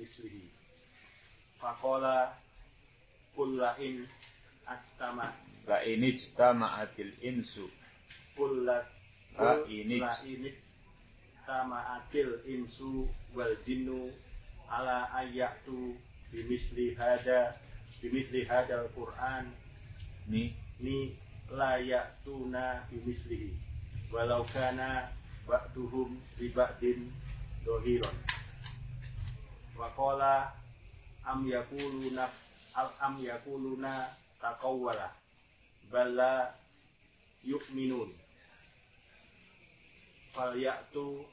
mislihi. 0.00 0.48
Faqala 1.60 2.38
kullain 3.36 4.08
astama 4.64 5.32
la 5.68 5.84
ini 5.84 6.16
jama'atil 6.32 7.12
insu. 7.20 7.68
Kullat 8.36 8.88
La 9.38 9.60
ini. 9.68 10.00
la 10.00 10.16
ini 10.24 10.50
sama 11.46 12.00
atil 12.00 12.40
insu 12.48 13.06
wal 13.36 13.52
jinnu 13.68 14.10
ala 14.72 15.12
ayatu 15.14 15.94
bimisli 16.32 16.96
hada 16.96 17.56
bimisli 18.00 18.48
hada 18.48 18.88
al-Qur'an. 18.88 19.52
Ni. 20.28 20.56
Ni 20.80 21.12
la 21.52 21.76
ya'tuna 21.78 22.88
bimislihi. 22.88 23.52
Walau 24.12 24.48
kana 24.52 25.12
ba'duhum 25.44 26.16
li 26.40 26.48
ba'din 26.54 27.12
dohiron. 27.64 28.14
Wa 29.76 29.92
qala 29.92 30.52
am 31.28 31.44
yaquluna 31.44 32.30
al 32.74 32.88
am 33.04 33.20
yaquluna 33.20 34.16
taqawwala 34.40 35.12
bala 35.88 36.54
yu'minun 37.44 38.12
fal 40.36 40.52
ya'tu 40.52 41.24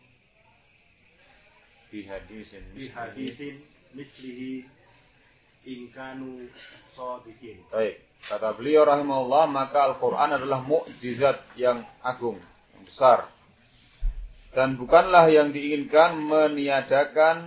fi 1.92 2.08
hadisin 2.08 2.64
bi 2.74 2.88
hadisin 2.90 3.56
mislihi 3.94 4.66
in 5.66 5.92
kanu 5.92 6.48
shadiqin 6.96 7.60
Baik. 7.70 8.00
Kata 8.26 8.58
beliau 8.58 8.90
rahimahullah, 8.90 9.46
maka 9.46 9.94
Al-Quran 9.94 10.34
adalah 10.34 10.66
mukjizat 10.66 11.46
yang 11.62 11.86
agung, 12.02 12.42
yang 12.74 12.84
besar. 12.90 13.30
Dan 14.50 14.82
bukanlah 14.82 15.30
yang 15.30 15.54
diinginkan 15.54 16.26
meniadakan 16.26 17.38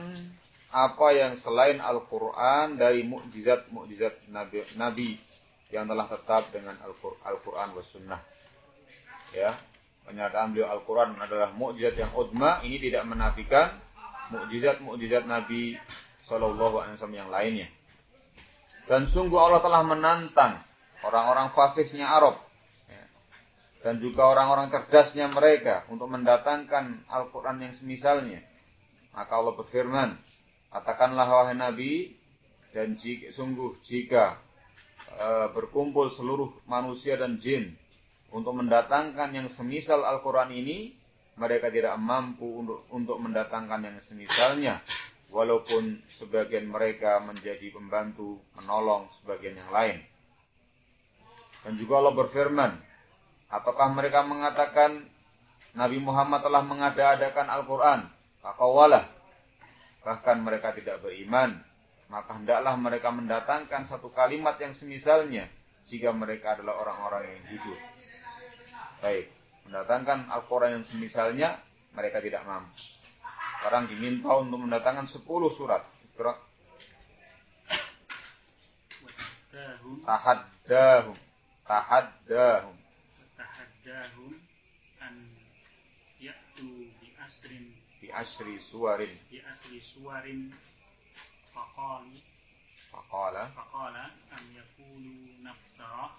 apa 0.70 1.08
yang 1.18 1.40
selain 1.42 1.82
Al-Quran 1.82 2.78
dari 2.78 3.02
mukjizat-mukjizat 3.02 4.30
Nabi, 4.30 4.62
Nabi 4.78 5.18
yang 5.68 5.84
telah 5.84 6.08
tetap 6.08 6.48
dengan 6.48 6.80
Al-Qur- 6.80 7.20
Al-Quran 7.20 7.76
was 7.76 7.88
sunnah. 7.92 8.24
Ya, 9.36 9.60
pernyataan 10.08 10.56
beliau 10.56 10.72
Al-Quran 10.72 11.20
adalah 11.20 11.52
mukjizat 11.52 12.00
yang 12.00 12.12
udma, 12.16 12.64
ini 12.64 12.80
tidak 12.80 13.04
menafikan 13.04 13.76
mukjizat-mukjizat 14.32 15.28
Nabi 15.28 15.76
Shallallahu 16.28 16.80
Alaihi 16.80 16.96
Wasallam 16.96 17.18
yang 17.20 17.28
lainnya. 17.28 17.68
Dan 18.88 19.12
sungguh 19.12 19.36
Allah 19.36 19.60
telah 19.60 19.84
menantang 19.84 20.64
orang-orang 21.04 21.52
fasihnya 21.52 22.08
Arab 22.08 22.40
ya, 22.88 23.04
dan 23.84 24.00
juga 24.00 24.24
orang-orang 24.32 24.72
cerdasnya 24.72 25.28
mereka 25.28 25.84
untuk 25.92 26.08
mendatangkan 26.08 27.04
Al-Quran 27.12 27.60
yang 27.60 27.74
semisalnya. 27.76 28.40
Maka 29.12 29.32
Allah 29.36 29.52
berfirman, 29.60 30.16
katakanlah 30.72 31.28
wahai 31.28 31.56
Nabi, 31.56 32.16
dan 32.72 32.96
jika, 33.00 33.36
sungguh 33.36 33.76
jika 33.84 34.40
berkumpul 35.54 36.14
seluruh 36.14 36.52
manusia 36.68 37.18
dan 37.18 37.40
jin 37.42 37.74
untuk 38.28 38.52
mendatangkan 38.52 39.32
yang 39.32 39.48
semisal 39.56 40.04
Al-Quran 40.04 40.52
ini, 40.52 40.92
mereka 41.40 41.72
tidak 41.72 41.96
mampu 41.96 42.44
untuk, 42.92 43.16
mendatangkan 43.16 43.80
yang 43.80 43.96
semisalnya 44.10 44.84
walaupun 45.32 46.02
sebagian 46.20 46.68
mereka 46.68 47.20
menjadi 47.24 47.72
pembantu 47.72 48.42
menolong 48.58 49.08
sebagian 49.22 49.56
yang 49.56 49.70
lain. 49.72 49.98
Dan 51.64 51.80
juga 51.80 52.04
Allah 52.04 52.14
berfirman, 52.16 52.72
apakah 53.48 53.92
mereka 53.96 54.24
mengatakan 54.24 55.08
Nabi 55.72 56.00
Muhammad 56.00 56.40
telah 56.44 56.62
mengada-adakan 56.64 57.46
Al-Quran? 57.48 58.00
Kakawalah. 58.44 59.04
Bahkan 60.04 60.36
mereka 60.40 60.72
tidak 60.76 61.00
beriman. 61.04 61.60
Maka 62.08 62.40
hendaklah 62.40 62.72
mereka 62.80 63.12
mendatangkan 63.12 63.92
satu 63.92 64.08
kalimat 64.16 64.56
yang 64.56 64.72
semisalnya 64.80 65.48
jika 65.92 66.08
mereka 66.12 66.56
adalah 66.56 66.80
orang-orang 66.80 67.36
yang 67.36 67.40
jujur. 67.52 67.78
Baik, 69.04 69.28
mendatangkan 69.68 70.32
Al-Quran 70.32 70.80
yang 70.80 70.86
semisalnya 70.88 71.60
mereka 71.92 72.24
tidak 72.24 72.44
mampu. 72.48 72.72
Sekarang 73.58 73.90
diminta 73.90 74.30
untuk 74.38 74.60
mendatangkan 74.64 75.12
10 75.12 75.22
surat. 75.58 75.82
Tahdahum 79.48 80.06
Tahaddahum. 80.06 81.16
Tahaddahum. 81.66 82.76
tahaddahum 83.36 84.32
an 85.02 85.14
ya'tu 86.22 86.88
bi 87.02 87.08
asrin 87.18 87.64
Bi 87.98 88.08
asri 88.14 88.56
suwarin. 88.70 89.12
bi 89.28 89.42
asri 89.42 89.78
suwarin 89.92 90.54
Faqala. 92.92 93.42
faqala 93.56 94.04
am 94.36 94.44
yaqulu 94.56 95.42
naftarah 95.42 96.10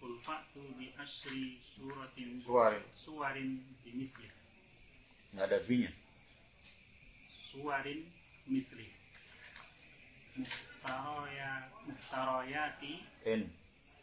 qul 0.00 0.14
fa'tu 0.26 0.60
bi 0.78 0.90
asri 0.98 1.58
suratin 1.76 2.42
Suwarin. 2.44 2.82
suwarin 3.04 3.50
bimithli 3.84 4.28
Nggak 5.34 5.46
ada 5.50 5.58
binya. 5.68 5.90
suwarin 7.50 8.00
misli 8.46 8.90
muhtaraya 10.36 11.70
muhtarayati 11.86 12.94
In. 13.26 13.42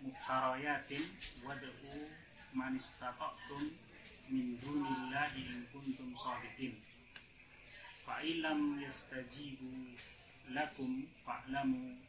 muhtarayatin 0.01 1.03
wad'u 1.45 2.09
man 2.57 2.79
istata'tum 2.79 3.63
min 4.31 4.57
dunillahi 4.63 5.41
in 5.45 5.59
kuntum 5.71 6.09
shadiqin 6.23 6.73
fa 8.07 8.23
illam 8.25 8.79
yastajibu 8.81 9.71
lakum 10.49 11.05
fa'lamu 11.21 12.01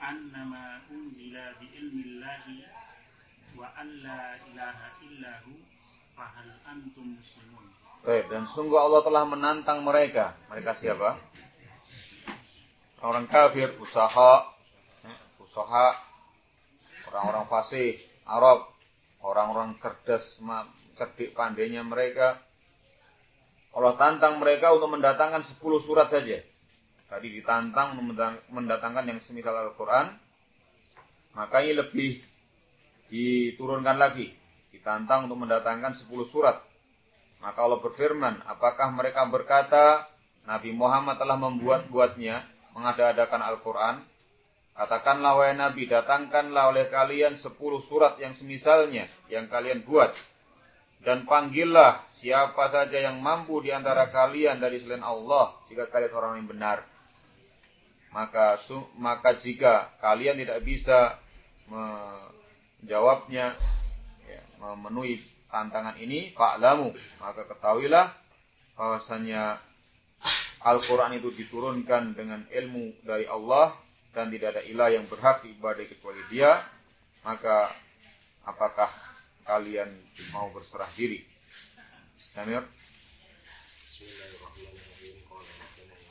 annama 0.00 0.82
unzila 0.90 1.54
bi 1.62 1.66
ilmillahi 1.70 2.66
wa 3.54 3.68
an 3.78 3.88
la 4.02 4.38
ilaha 4.50 4.86
illahu 5.06 5.52
fa 6.18 6.24
hal 6.34 6.50
antum 6.66 7.14
muslimun 7.14 7.66
Baik, 8.00 8.32
dan 8.32 8.48
sungguh 8.56 8.80
Allah 8.80 9.04
telah 9.04 9.28
menantang 9.28 9.84
mereka. 9.84 10.32
Mereka 10.48 10.80
siapa? 10.80 11.20
Orang 13.04 13.28
kafir, 13.28 13.76
usaha, 13.76 14.32
ya, 15.04 15.14
usaha, 15.36 15.86
orang-orang 17.12 17.44
fasih, 17.52 18.00
Arab, 18.24 18.72
orang-orang 19.20 19.76
cerdas, 19.84 20.24
ma- 20.40 20.68
cerdik 20.96 21.36
pandainya 21.36 21.84
mereka. 21.84 22.40
Allah 23.76 24.00
tantang 24.00 24.40
mereka 24.40 24.72
untuk 24.72 24.96
mendatangkan 24.96 25.60
10 25.60 25.60
surat 25.84 26.08
saja. 26.08 26.40
Tadi 27.10 27.26
ditantang 27.26 27.98
mendatangkan 28.54 29.04
yang 29.10 29.18
semisal 29.26 29.50
Al-Quran. 29.50 30.14
Maka 31.34 31.66
ini 31.66 31.74
lebih 31.74 32.22
diturunkan 33.10 33.98
lagi. 33.98 34.30
Ditantang 34.70 35.26
untuk 35.26 35.42
mendatangkan 35.42 36.06
10 36.06 36.30
surat. 36.30 36.62
Maka 37.42 37.58
Allah 37.66 37.82
berfirman, 37.82 38.46
apakah 38.46 38.94
mereka 38.94 39.26
berkata 39.26 40.06
Nabi 40.46 40.70
Muhammad 40.70 41.18
telah 41.18 41.34
membuat-buatnya, 41.40 42.46
mengada-adakan 42.78 43.42
Al-Quran? 43.42 43.96
Katakanlah 44.76 45.32
wahai 45.36 45.56
Nabi, 45.58 45.90
datangkanlah 45.90 46.72
oleh 46.72 46.86
kalian 46.88 47.42
sepuluh 47.42 47.82
surat 47.90 48.16
yang 48.22 48.38
semisalnya, 48.38 49.10
yang 49.32 49.50
kalian 49.50 49.82
buat. 49.82 50.14
Dan 51.00 51.24
panggillah 51.24 52.04
siapa 52.20 52.68
saja 52.68 52.98
yang 53.08 53.18
mampu 53.24 53.64
di 53.64 53.72
antara 53.72 54.12
kalian 54.12 54.60
dari 54.60 54.84
selain 54.84 55.02
Allah, 55.04 55.56
jika 55.72 55.88
kalian 55.88 56.12
orang 56.12 56.32
yang 56.44 56.48
benar. 56.48 56.89
Maka, 58.10 58.58
maka 58.98 59.38
jika 59.42 59.94
kalian 60.02 60.42
tidak 60.42 60.66
bisa 60.66 61.22
menjawabnya, 61.70 63.54
ya, 64.26 64.42
memenuhi 64.58 65.22
tantangan 65.46 65.94
ini, 66.02 66.34
fa'lamu, 66.34 66.90
maka 67.22 67.46
ketahuilah 67.46 68.14
bahwasanya 68.74 69.62
Al-Quran 70.60 71.16
itu 71.16 71.32
diturunkan 71.32 72.12
dengan 72.18 72.44
ilmu 72.50 73.06
dari 73.06 73.24
Allah 73.24 73.72
dan 74.12 74.28
tidak 74.28 74.58
ada 74.58 74.62
ilah 74.66 74.90
yang 74.90 75.06
berhak 75.06 75.40
diibadai 75.46 75.86
kecuali 75.88 76.20
dia, 76.28 76.66
maka 77.22 77.72
apakah 78.44 78.90
kalian 79.46 79.88
mau 80.34 80.50
berserah 80.52 80.90
diri? 80.98 81.24
Samir? 82.36 82.62
Qala 84.00 84.26
Rabbuna 84.36 84.84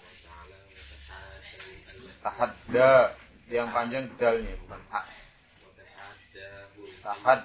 wa 0.02 0.14
ta'ala 0.26 0.58
wa 0.66 0.82
tahadda 0.90 1.60
min 1.70 2.09
Tahadda. 2.24 3.16
Yang 3.50 3.68
panjang 3.74 4.06
dalnya 4.22 4.54
bukan 4.62 4.82
tahaddahu 4.94 6.84
Tahad. 7.02 7.42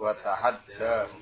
Wa 0.00 0.12
tahadda 0.24 1.12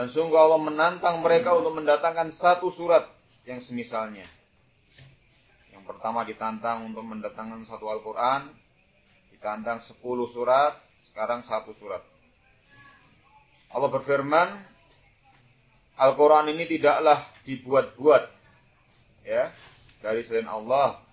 Dan 0.00 0.16
sungguh 0.16 0.32
Allah 0.32 0.56
menantang 0.56 1.20
mereka 1.20 1.52
untuk 1.52 1.76
mendatangkan 1.76 2.32
satu 2.40 2.72
surat 2.72 3.04
yang 3.44 3.60
semisalnya. 3.68 4.24
Yang 5.76 5.84
pertama 5.84 6.24
ditantang 6.24 6.88
untuk 6.88 7.04
mendatangkan 7.04 7.68
satu 7.68 7.84
Al-Quran. 7.84 8.48
Ditantang 9.36 9.84
sepuluh 9.92 10.32
surat. 10.32 10.80
Sekarang 11.12 11.44
satu 11.44 11.76
surat. 11.76 12.00
Allah 13.76 13.92
berfirman. 13.92 14.64
Al-Quran 16.00 16.48
ini 16.48 16.64
tidaklah 16.64 17.28
dibuat-buat. 17.44 18.24
Ya. 19.28 19.52
Dari 20.00 20.24
selain 20.32 20.48
Allah. 20.48 21.04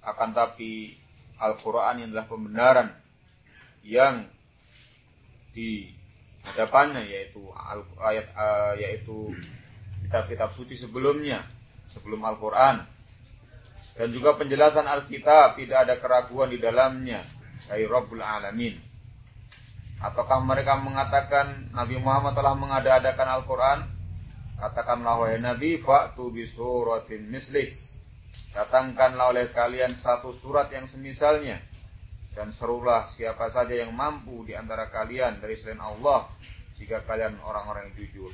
Akan 0.00 0.32
tapi 0.32 0.96
Al-Quran 1.36 2.08
adalah 2.08 2.24
pembenaran. 2.24 2.88
Yang 3.84 4.32
di 5.52 5.97
hadapannya 6.46 7.06
yaitu 7.06 7.42
al 7.54 7.82
ayat 8.02 8.26
eh, 8.30 8.72
yaitu 8.82 9.32
kitab-kitab 10.06 10.54
suci 10.54 10.78
sebelumnya 10.80 11.44
sebelum 11.92 12.22
Al-Qur'an 12.24 12.86
dan 13.98 14.14
juga 14.14 14.38
penjelasan 14.38 14.86
Alkitab 14.86 15.58
tidak 15.58 15.78
ada 15.82 15.98
keraguan 15.98 16.54
di 16.54 16.62
dalamnya 16.62 17.26
dari 17.66 17.82
Rabbul 17.82 18.22
Alamin. 18.22 18.78
Ataukah 19.98 20.38
mereka 20.38 20.78
mengatakan 20.78 21.74
Nabi 21.74 21.98
Muhammad 21.98 22.38
telah 22.38 22.54
mengada-adakan 22.54 23.42
Al-Quran? 23.42 23.78
Katakanlah 24.62 25.18
wahai 25.18 25.42
Nabi, 25.42 25.82
fa'tu 25.82 26.30
bi 26.30 26.46
suratin 26.54 27.26
mislih. 27.26 27.74
Datangkanlah 28.54 29.34
oleh 29.34 29.50
kalian 29.50 29.98
satu 29.98 30.38
surat 30.38 30.70
yang 30.70 30.86
semisalnya. 30.94 31.58
Dan 32.38 32.54
serulah 32.54 33.10
siapa 33.18 33.50
saja 33.50 33.74
yang 33.74 33.90
mampu 33.90 34.46
di 34.46 34.54
antara 34.54 34.86
kalian 34.94 35.42
dari 35.42 35.58
selain 35.58 35.82
Allah 35.82 36.30
jika 36.78 37.02
kalian 37.02 37.34
orang-orang 37.42 37.90
yang 37.90 38.06
jujur. 38.06 38.30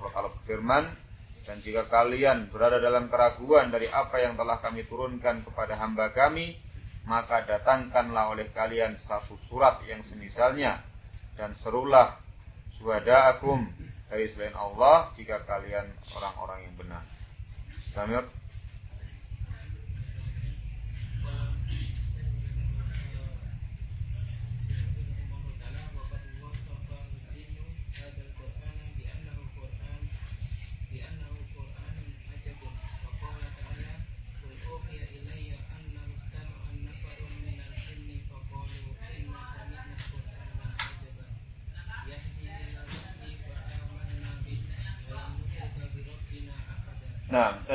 Ta'ala 0.00 0.32
berfirman, 0.32 0.88
dan 1.44 1.60
jika 1.60 1.84
kalian 1.92 2.48
berada 2.48 2.80
dalam 2.80 3.12
keraguan 3.12 3.68
dari 3.68 3.84
apa 3.92 4.16
yang 4.16 4.40
telah 4.40 4.64
kami 4.64 4.88
turunkan 4.88 5.44
kepada 5.44 5.76
hamba 5.76 6.08
kami, 6.16 6.56
maka 7.04 7.44
datangkanlah 7.44 8.32
oleh 8.32 8.48
kalian 8.56 8.96
satu 9.04 9.36
surat 9.52 9.80
yang 9.84 10.00
semisalnya 10.08 10.80
dan 11.36 11.52
serulah 11.60 12.20
suhada'akum 12.80 13.64
dari 14.08 14.32
selain 14.32 14.56
Allah 14.56 15.12
jika 15.20 15.44
kalian 15.44 15.88
orang-orang 16.16 16.64
yang 16.64 16.74
benar. 16.80 17.04
Samir? 17.92 18.24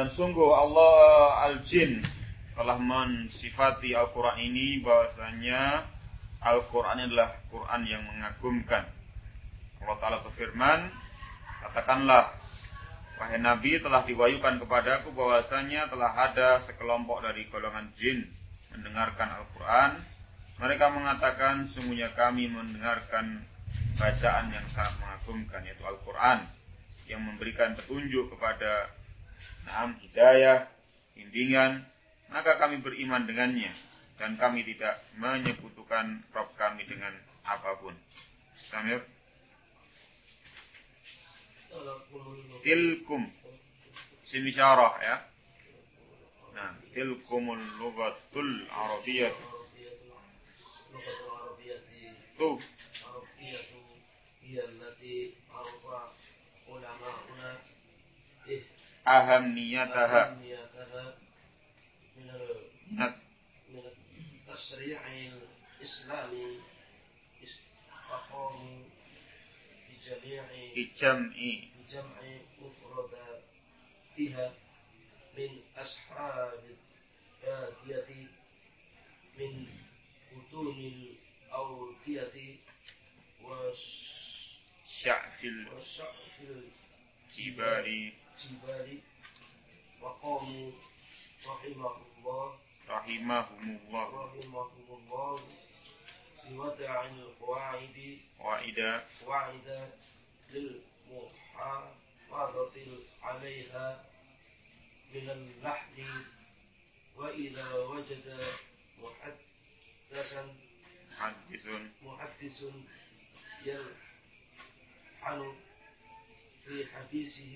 Dan 0.03 0.19
sungguh 0.19 0.51
Allah 0.51 1.47
Al-Jin 1.47 2.03
telah 2.59 2.75
mensifati 2.75 3.95
Al-Quran 3.95 4.35
ini 4.35 4.83
bahwasanya 4.83 5.87
Al-Quran 6.43 7.07
adalah 7.07 7.39
Quran 7.47 7.87
yang 7.87 8.03
mengagumkan. 8.11 8.83
Allah 9.79 9.97
Ta'ala 10.03 10.19
berfirman, 10.27 10.91
katakanlah, 11.63 12.35
wahai 13.15 13.39
Nabi 13.39 13.79
telah 13.79 14.03
diwayukan 14.03 14.59
kepadaku 14.59 15.15
bahwasanya 15.15 15.87
telah 15.87 16.11
ada 16.11 16.67
sekelompok 16.67 17.23
dari 17.23 17.47
golongan 17.47 17.87
jin 17.95 18.27
mendengarkan 18.75 19.39
Al-Quran. 19.39 20.03
Mereka 20.59 20.85
mengatakan, 20.91 21.71
sungguhnya 21.79 22.11
kami 22.19 22.51
mendengarkan 22.51 23.39
bacaan 23.95 24.51
yang 24.51 24.67
sangat 24.75 24.99
mengagumkan, 24.99 25.63
yaitu 25.63 25.87
Al-Quran, 25.87 26.51
yang 27.07 27.23
memberikan 27.23 27.79
petunjuk 27.79 28.35
kepada 28.35 28.99
Naam 29.68 30.00
hidayah, 30.00 30.68
bimbingan, 31.12 31.84
maka 32.32 32.56
kami 32.56 32.80
beriman 32.80 33.28
dengannya 33.28 33.72
dan 34.18 34.34
kami 34.34 34.66
tidak 34.66 35.04
menyekutukan 35.16 36.26
Rob 36.34 36.48
kami 36.58 36.82
dengan 36.88 37.14
apapun. 37.46 37.94
Samir. 38.68 39.00
Tilkum. 42.64 43.22
Isim 44.28 44.44
isyarah 44.50 44.94
ya. 45.00 45.16
Nah, 46.58 46.72
tilkumul 46.92 47.60
lughatul 47.78 48.50
arabiyyah. 48.72 49.32
Tuh. 52.38 52.58
هي 54.48 54.64
التي 54.64 55.34
عرف 55.52 55.84
علماؤنا 56.68 57.50
Ahamniyataha. 58.48 58.71
أهميتها 59.08 60.36
من 62.16 62.30
ال- 62.30 62.68
Nah, 62.88 63.12
من 63.68 63.84
التشريع 63.84 65.00
الإسلامي 65.06 66.60
فقاموا 68.08 68.84
بجميع 69.88 70.44
Ijam'i. 70.72 71.52
بجمع 71.76 72.20
مفرداتها 72.60 74.46
من 75.38 75.50
أصحاب 75.76 76.62
البادية 77.44 78.26
من 79.38 79.66
بطون 80.32 80.78
الأودية 80.80 82.56
Sya'fil 84.98 85.58
والشعف 85.68 86.18
الجبال 88.43 88.99
وقاموا 90.01 90.71
رحمه 91.47 91.95
الله 92.17 92.57
Rahimahumullah. 92.83 94.05
رحمهم 94.11 94.87
الله 94.91 95.39
بوضع 96.51 96.91
القواعد 97.05 97.97
Wa'ida. 98.39 98.91
قواعد 99.23 99.67
للمحافظة 100.51 101.87
عليها 103.23 104.03
من 105.13 105.29
اللحن 105.29 105.99
وإذا 107.15 107.67
وجد 107.73 108.27
محدثا 108.99 110.43
Hadisun. 111.13 111.83
محدث 112.03 112.59
يلحن 113.65 115.39
في 116.65 116.75
حديثه 116.91 117.55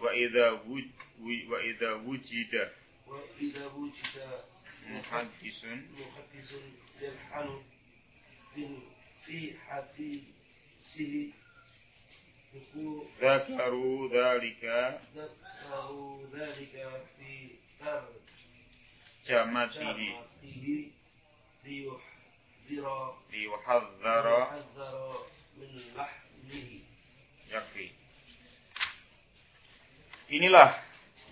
وإذا 0.00 0.50
وجد 0.50 0.90
وإذا 1.50 1.92
وجد 1.92 2.70
وإذا 3.06 3.66
وجد 3.66 4.16
محدث 4.88 5.64
محدث 5.64 6.50
يلحن 7.00 7.62
في 9.26 9.58
حديثه. 9.58 11.32
ذكروا 13.20 14.08
ذلك 14.08 14.64
ذكروا 15.16 16.26
ذلك 16.34 17.04
في 17.18 17.50
ترجمته 19.26 19.98
ليحذر 21.64 23.16
ليحذر 23.32 25.26
من 25.56 25.72
لحنه 25.96 26.68
yakfi. 27.50 27.86
Inilah, 30.30 30.78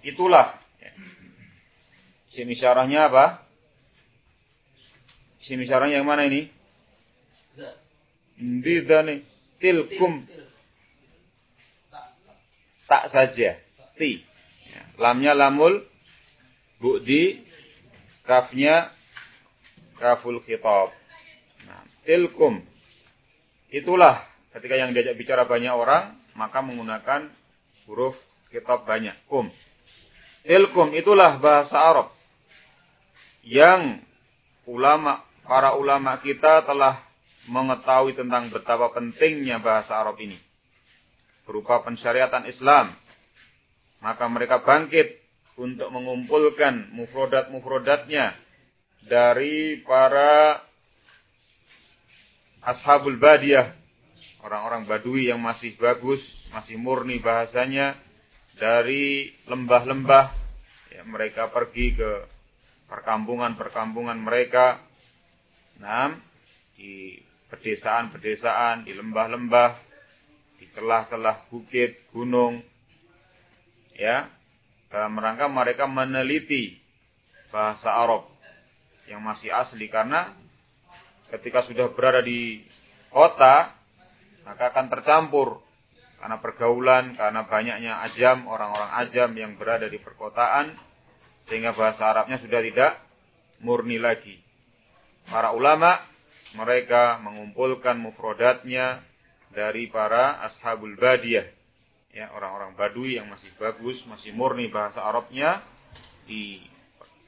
itulah. 0.03 0.59
Isim 2.35 2.51
isyarahnya 2.55 3.11
apa? 3.11 3.47
Isim 5.43 5.59
isyarahnya 5.63 6.03
yang 6.03 6.07
mana 6.07 6.27
ini? 6.27 6.51
ذا 7.59 7.75
Ndidani. 8.39 9.27
Tilkum. 9.59 10.23
Tak 12.87 13.05
saja. 13.11 13.59
Ti. 13.99 14.11
Ya. 14.71 14.83
Lamnya 15.03 15.35
lamul. 15.35 15.83
Bu'di. 16.79 17.43
Kafnya. 18.23 18.95
Kaful 19.99 20.39
khitab. 20.47 20.95
Nah, 21.67 21.83
tilkum. 22.07 22.63
Itulah. 23.75 24.23
Ketika 24.59 24.75
yang 24.75 24.91
diajak 24.91 25.15
bicara 25.15 25.47
banyak 25.47 25.71
orang. 25.71 26.19
Maka 26.35 26.63
menggunakan 26.63 27.31
huruf 27.87 28.15
khitab 28.51 28.87
banyak. 28.87 29.15
Kum. 29.31 29.51
Tilkum. 30.47 30.95
Itulah 30.95 31.39
bahasa 31.39 31.77
Arab. 31.79 32.09
Yang 33.47 34.03
ulama, 34.69 35.25
para 35.47 35.75
ulama 35.79 36.21
kita 36.21 36.67
telah 36.69 37.09
mengetahui 37.49 38.13
tentang 38.13 38.53
betapa 38.53 38.93
pentingnya 38.93 39.59
bahasa 39.65 39.97
Arab 39.97 40.21
ini 40.21 40.37
berupa 41.49 41.81
pensyariatan 41.81 42.45
Islam 42.45 42.93
maka 44.05 44.29
mereka 44.29 44.61
bangkit 44.61 45.17
untuk 45.57 45.89
mengumpulkan 45.89 46.93
mufrodat-mufrodatnya 46.93 48.37
dari 49.09 49.81
para 49.83 50.61
ashabul 52.63 53.17
badiyah 53.17 53.78
orang-orang 54.49 54.89
badui 54.89 55.29
yang 55.29 55.45
masih 55.45 55.77
bagus 55.77 56.21
masih 56.49 56.81
murni 56.81 57.21
bahasanya 57.21 58.01
dari 58.57 59.31
lembah-lembah 59.45 60.27
ya, 60.97 61.05
mereka 61.05 61.53
pergi 61.53 61.95
ke 61.95 62.11
perkampungan-perkampungan 62.89 64.17
mereka 64.17 64.81
nah 65.79 66.17
di 66.75 67.19
pedesaan-pedesaan, 67.49 68.85
di 68.85 68.93
lembah-lembah, 68.93 69.71
di 70.61 70.69
celah-celah 70.77 71.49
bukit, 71.49 72.13
gunung. 72.13 72.61
Ya, 73.99 74.31
dalam 74.93 75.19
rangka 75.19 75.51
mereka 75.51 75.91
meneliti 75.91 76.79
bahasa 77.51 77.91
Arab 77.91 78.31
yang 79.11 79.25
masih 79.25 79.51
asli 79.51 79.89
karena 79.91 80.37
ketika 81.35 81.67
sudah 81.67 81.91
berada 81.97 82.23
di 82.23 82.63
kota 83.11 83.75
maka 84.49 84.73
akan 84.73 84.87
tercampur 84.89 85.61
karena 86.19 86.41
pergaulan, 86.41 87.15
karena 87.15 87.47
banyaknya 87.47 87.93
ajam, 88.11 88.49
orang-orang 88.49 88.91
ajam 89.07 89.31
yang 89.37 89.53
berada 89.61 89.87
di 89.87 90.01
perkotaan 90.01 90.75
sehingga 91.47 91.77
bahasa 91.77 92.11
Arabnya 92.11 92.41
sudah 92.41 92.61
tidak 92.65 92.93
murni 93.61 94.01
lagi. 94.01 94.41
Para 95.29 95.53
ulama 95.53 96.01
mereka 96.57 97.21
mengumpulkan 97.21 98.01
mufrodatnya 98.01 99.05
dari 99.53 99.93
para 99.93 100.43
ashabul 100.49 100.97
badiyah. 100.97 101.45
Ya, 102.09 102.33
orang-orang 102.33 102.73
badui 102.73 103.21
yang 103.21 103.29
masih 103.29 103.53
bagus, 103.61 104.01
masih 104.09 104.33
murni 104.33 104.73
bahasa 104.73 105.05
Arabnya 105.05 105.61
di 106.25 106.65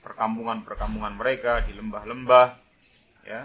perkampungan-perkampungan 0.00 1.20
mereka, 1.20 1.68
di 1.68 1.76
lembah-lembah, 1.76 2.48
ya. 3.28 3.44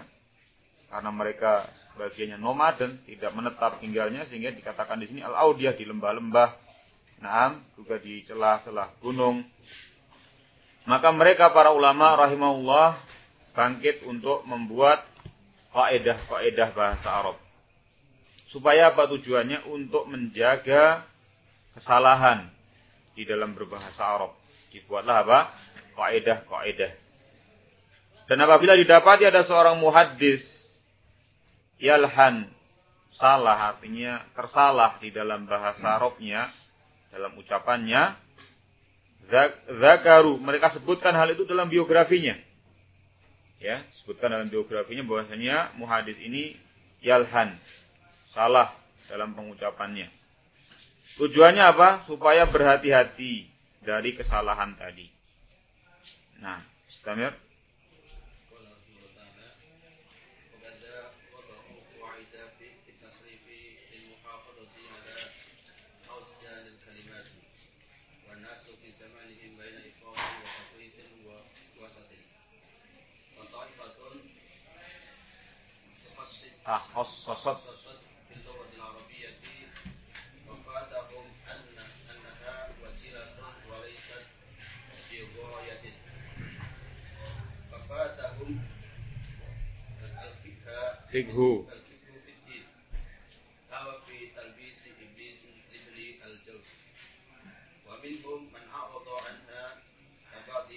Karena 0.88 1.10
mereka 1.12 1.68
bagiannya 1.96 2.38
nomaden, 2.38 3.02
tidak 3.08 3.32
menetap 3.32 3.80
tinggalnya 3.80 4.28
sehingga 4.28 4.52
dikatakan 4.52 5.00
di 5.00 5.08
sini 5.10 5.20
al-audiyah 5.24 5.74
di 5.74 5.84
lembah-lembah. 5.88 6.64
Naam, 7.24 7.64
juga 7.80 7.96
di 7.96 8.20
celah-celah 8.28 9.00
gunung. 9.00 9.40
Maka 10.84 11.10
mereka 11.10 11.50
para 11.50 11.72
ulama 11.72 12.14
rahimahullah 12.14 13.00
bangkit 13.56 14.04
untuk 14.04 14.44
membuat 14.44 15.02
faedah-faedah 15.72 16.68
bahasa 16.76 17.08
Arab. 17.08 17.36
Supaya 18.52 18.94
apa 18.94 19.10
tujuannya? 19.10 19.66
Untuk 19.72 20.06
menjaga 20.06 21.08
kesalahan 21.74 22.52
di 23.16 23.24
dalam 23.24 23.56
berbahasa 23.56 23.98
Arab. 23.98 24.36
Dibuatlah 24.70 25.24
apa? 25.24 25.38
Faedah-faedah. 25.96 26.92
Dan 28.26 28.38
apabila 28.42 28.76
didapati 28.76 29.24
ada 29.24 29.48
seorang 29.48 29.80
muhaddis 29.80 30.55
yalhan. 31.80 32.50
Salah 33.16 33.72
artinya 33.72 34.28
tersalah 34.36 35.00
di 35.00 35.08
dalam 35.08 35.48
bahasa 35.48 35.96
Arabnya 35.96 36.52
dalam 37.08 37.32
ucapannya. 37.40 38.02
Zakaru. 39.80 40.36
Mereka 40.36 40.76
sebutkan 40.76 41.16
hal 41.16 41.32
itu 41.32 41.48
dalam 41.48 41.72
biografinya. 41.72 42.36
Ya 43.56 43.80
sebutkan 44.04 44.28
dalam 44.28 44.52
biografinya 44.52 45.00
bahwasanya 45.02 45.74
muhadis 45.80 46.20
ini 46.20 46.60
yalhan. 47.00 47.56
Salah 48.36 48.76
dalam 49.08 49.32
pengucapannya. 49.32 50.12
Tujuannya 51.16 51.64
apa? 51.64 52.04
Supaya 52.04 52.44
berhati-hati 52.52 53.48
dari 53.80 54.12
kesalahan 54.12 54.76
tadi. 54.76 55.08
Nah 56.44 56.60
istamir 56.92 57.32
takhassasat 76.66 77.62
في 78.26 78.34
اللغة 78.42 78.66
العربية 78.74 79.38
وفاتهم 80.50 81.26
أن 81.46 81.62
أنها 82.10 82.68
وسيلة 82.82 83.38
وليست 83.70 84.26
بغاية 85.34 85.84
ففاتهم 87.72 88.50
الفقه 90.02 90.64
في 91.12 92.30
الدين 92.34 92.64
أو 93.72 94.00
في 94.06 94.16
تلبيس 94.36 94.78
إبليس 95.02 95.40
لابن 95.70 96.22
الجوز 96.30 96.66
ومنهم 97.86 98.40
من 98.54 98.64
أعرض 98.74 99.06
عنها 99.08 99.64
كبعض 100.34 100.70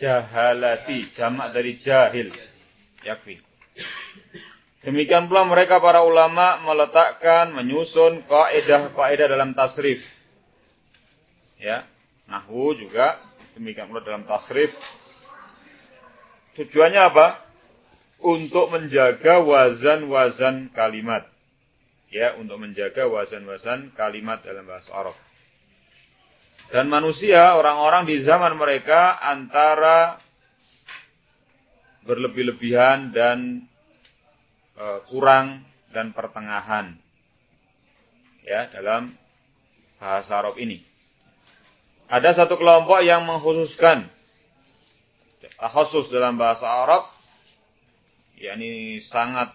jahalati 0.00 1.12
jamak 1.12 1.52
dari 1.52 1.76
jahil. 1.84 2.32
Yakfi 3.04 3.49
Demikian 4.90 5.30
pula 5.30 5.46
mereka 5.46 5.78
para 5.78 6.02
ulama 6.02 6.66
meletakkan, 6.66 7.54
menyusun 7.54 8.26
kaidah-kaidah 8.26 9.30
dalam 9.30 9.54
tasrif. 9.54 10.02
Ya, 11.62 11.86
nahwu 12.26 12.74
juga 12.74 13.22
demikian 13.54 13.86
pula 13.86 14.02
dalam 14.02 14.26
tasrif. 14.26 14.74
Tujuannya 16.58 17.02
apa? 17.06 17.26
Untuk 18.18 18.66
menjaga 18.74 19.38
wazan-wazan 19.38 20.74
kalimat. 20.74 21.22
Ya, 22.10 22.34
untuk 22.34 22.58
menjaga 22.58 23.06
wazan-wazan 23.06 23.94
kalimat 23.94 24.42
dalam 24.42 24.66
bahasa 24.66 24.90
Arab. 24.90 25.14
Dan 26.74 26.90
manusia, 26.90 27.54
orang-orang 27.54 28.10
di 28.10 28.26
zaman 28.26 28.58
mereka 28.58 29.22
antara 29.22 30.18
berlebih-lebihan 32.10 33.14
dan 33.14 33.69
e, 34.80 34.84
kurang 35.12 35.68
dan 35.92 36.16
pertengahan 36.16 36.96
ya 38.46 38.72
dalam 38.72 39.12
bahasa 40.00 40.32
Arab 40.40 40.56
ini. 40.56 40.80
Ada 42.10 42.42
satu 42.42 42.56
kelompok 42.56 43.04
yang 43.04 43.22
mengkhususkan 43.28 44.08
khusus 45.60 46.08
dalam 46.10 46.40
bahasa 46.40 46.64
Arab 46.64 47.12
yakni 48.40 49.04
sangat 49.12 49.52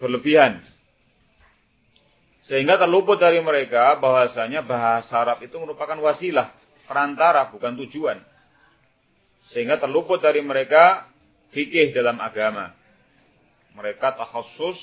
berlebihan. 0.00 0.64
Sehingga 2.50 2.74
terluput 2.80 3.22
dari 3.22 3.38
mereka 3.38 4.00
bahwasanya 4.02 4.66
bahasa 4.66 5.14
Arab 5.14 5.38
itu 5.46 5.54
merupakan 5.62 5.94
wasilah 6.00 6.50
perantara 6.90 7.52
bukan 7.54 7.78
tujuan. 7.86 8.18
Sehingga 9.54 9.78
terluput 9.78 10.18
dari 10.18 10.42
mereka 10.42 11.06
fikih 11.54 11.94
dalam 11.94 12.18
agama 12.18 12.81
mereka 13.72 14.12
takhusus 14.16 14.78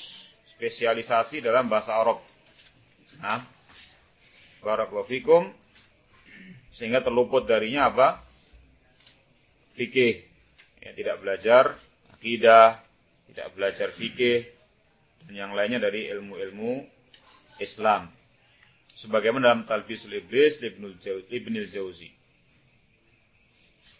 spesialisasi 0.56 1.40
dalam 1.40 1.70
bahasa 1.70 1.94
Arab. 1.94 2.18
Nah, 3.20 3.46
barakallahu 4.60 5.08
sehingga 6.80 7.04
terluput 7.04 7.44
darinya 7.44 7.92
apa? 7.92 8.24
Fikih. 9.76 10.24
Ya, 10.80 10.96
tidak 10.96 11.20
belajar 11.20 11.76
akidah, 12.16 12.80
tidak 13.28 13.48
belajar 13.52 13.88
fikih 14.00 14.48
dan 15.28 15.32
yang 15.36 15.52
lainnya 15.52 15.76
dari 15.76 16.08
ilmu-ilmu 16.08 16.88
Islam. 17.60 18.08
Sebagaimana 19.04 19.52
dalam 19.52 19.68
Talbisul 19.68 20.12
Iblis 20.24 20.60
Ibnul 20.60 21.68
Jauzi. 21.72 22.10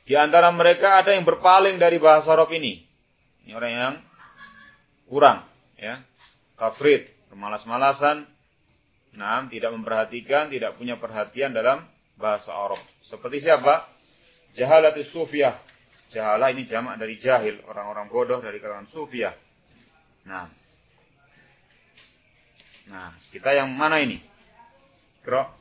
Di 0.09 0.17
antara 0.17 0.49
mereka 0.51 1.05
ada 1.05 1.13
yang 1.13 1.29
berpaling 1.29 1.77
dari 1.77 2.01
bahasa 2.01 2.33
Arab 2.33 2.49
ini. 2.51 2.81
Ini 3.45 3.53
orang 3.55 3.73
yang 3.73 3.95
kurang, 5.11 5.45
ya. 5.75 6.07
Kafrit, 6.55 7.11
bermalas-malasan, 7.35 8.31
nah, 9.19 9.43
tidak 9.51 9.75
memperhatikan, 9.75 10.55
tidak 10.55 10.79
punya 10.79 11.03
perhatian 11.03 11.51
dalam 11.51 11.83
bahasa 12.15 12.55
Arab. 12.55 12.79
Seperti 13.11 13.43
siapa? 13.43 13.91
Jahalatus 14.55 15.11
sufiyah. 15.11 15.59
Jahalah 16.15 16.55
ini 16.55 16.67
jamak 16.67 16.99
dari 16.99 17.19
jahil, 17.23 17.63
orang-orang 17.67 18.07
bodoh 18.11 18.39
dari 18.39 18.63
kalangan 18.63 18.87
sufiyah. 18.95 19.35
Nah. 20.27 20.47
Nah, 22.91 23.15
kita 23.31 23.55
yang 23.55 23.71
mana 23.75 24.03
ini? 24.03 24.19
Kro. 25.23 25.60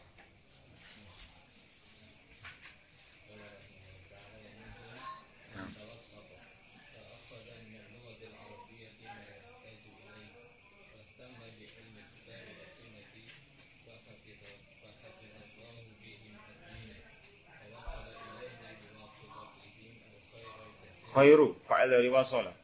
Khairu 21.20 21.60
fa'il 21.68 21.92
dari 21.92 22.08
wasala 22.08 22.56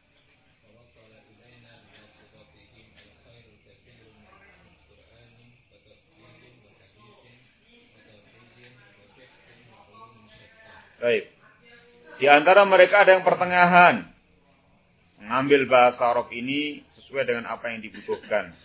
Baik. 10.96 11.28
Di 12.16 12.26
antara 12.26 12.64
mereka 12.64 13.04
ada 13.04 13.14
yang 13.14 13.22
pertengahan. 13.22 14.08
Mengambil 15.20 15.68
bahasa 15.68 16.00
Arab 16.08 16.32
ini 16.32 16.80
sesuai 16.96 17.28
dengan 17.28 17.52
apa 17.52 17.68
yang 17.68 17.84
dibutuhkan. 17.84 18.56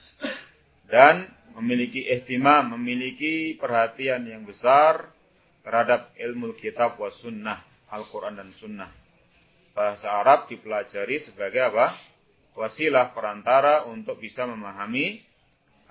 Dan 0.87 1.27
memiliki 1.59 2.07
ihtimam, 2.07 2.71
memiliki 2.79 3.59
perhatian 3.59 4.23
yang 4.31 4.47
besar 4.47 5.11
terhadap 5.67 6.15
ilmu 6.15 6.55
kitab 6.55 6.95
wa 6.95 7.11
sunnah, 7.19 7.67
Al-Quran 7.91 8.39
dan 8.39 8.49
sunnah 8.63 9.00
bahasa 9.71 10.07
Arab 10.07 10.47
dipelajari 10.51 11.23
sebagai 11.27 11.61
apa? 11.71 11.95
Wasilah 12.55 13.15
perantara 13.15 13.87
untuk 13.87 14.19
bisa 14.19 14.43
memahami 14.43 15.23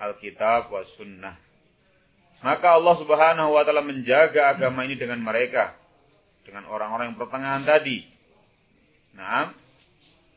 Alkitab 0.00 0.68
wa 0.68 0.84
sunnah. 0.96 1.36
Maka 2.40 2.80
Allah 2.80 2.94
subhanahu 2.96 3.52
wa 3.52 3.62
ta'ala 3.68 3.84
menjaga 3.84 4.56
agama 4.56 4.88
ini 4.88 4.96
dengan 4.96 5.20
mereka. 5.20 5.76
Dengan 6.44 6.64
orang-orang 6.72 7.12
yang 7.12 7.20
pertengahan 7.20 7.64
tadi. 7.68 8.00
Nah, 9.12 9.52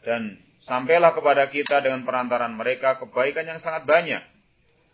dan 0.04 0.36
sampailah 0.68 1.16
kepada 1.16 1.48
kita 1.48 1.80
dengan 1.80 2.04
perantaran 2.04 2.52
mereka 2.52 3.00
kebaikan 3.00 3.48
yang 3.48 3.60
sangat 3.64 3.88
banyak. 3.88 4.24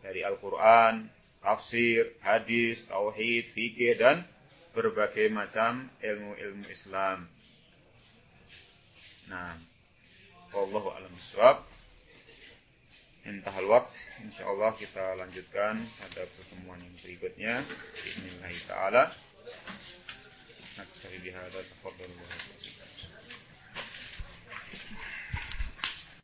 Dari 0.06 0.22
Al-Quran, 0.22 1.10
tafsir, 1.42 2.14
hadis, 2.22 2.78
tauhid, 2.88 3.58
fikih, 3.58 3.98
dan 3.98 4.30
berbagai 4.78 5.34
macam 5.34 5.90
ilmu-ilmu 5.98 6.66
Islam. 6.70 7.26
Nah, 9.30 9.62
wallahu 10.58 10.90
alam 10.90 11.14
bisawab. 11.14 11.62
Intahal 13.30 13.70
waqt. 13.70 13.94
Insyaallah 14.26 14.74
kita 14.82 15.22
lanjutkan 15.22 15.86
pada 16.02 16.26
pertemuan 16.34 16.82
yang 16.82 16.96
berikutnya. 16.98 17.62
Bismillahirrahmanirrahim. 18.10 19.14
Naktahi 20.82 21.18
bihadza 21.22 21.62
tafadhalu. 21.62 22.59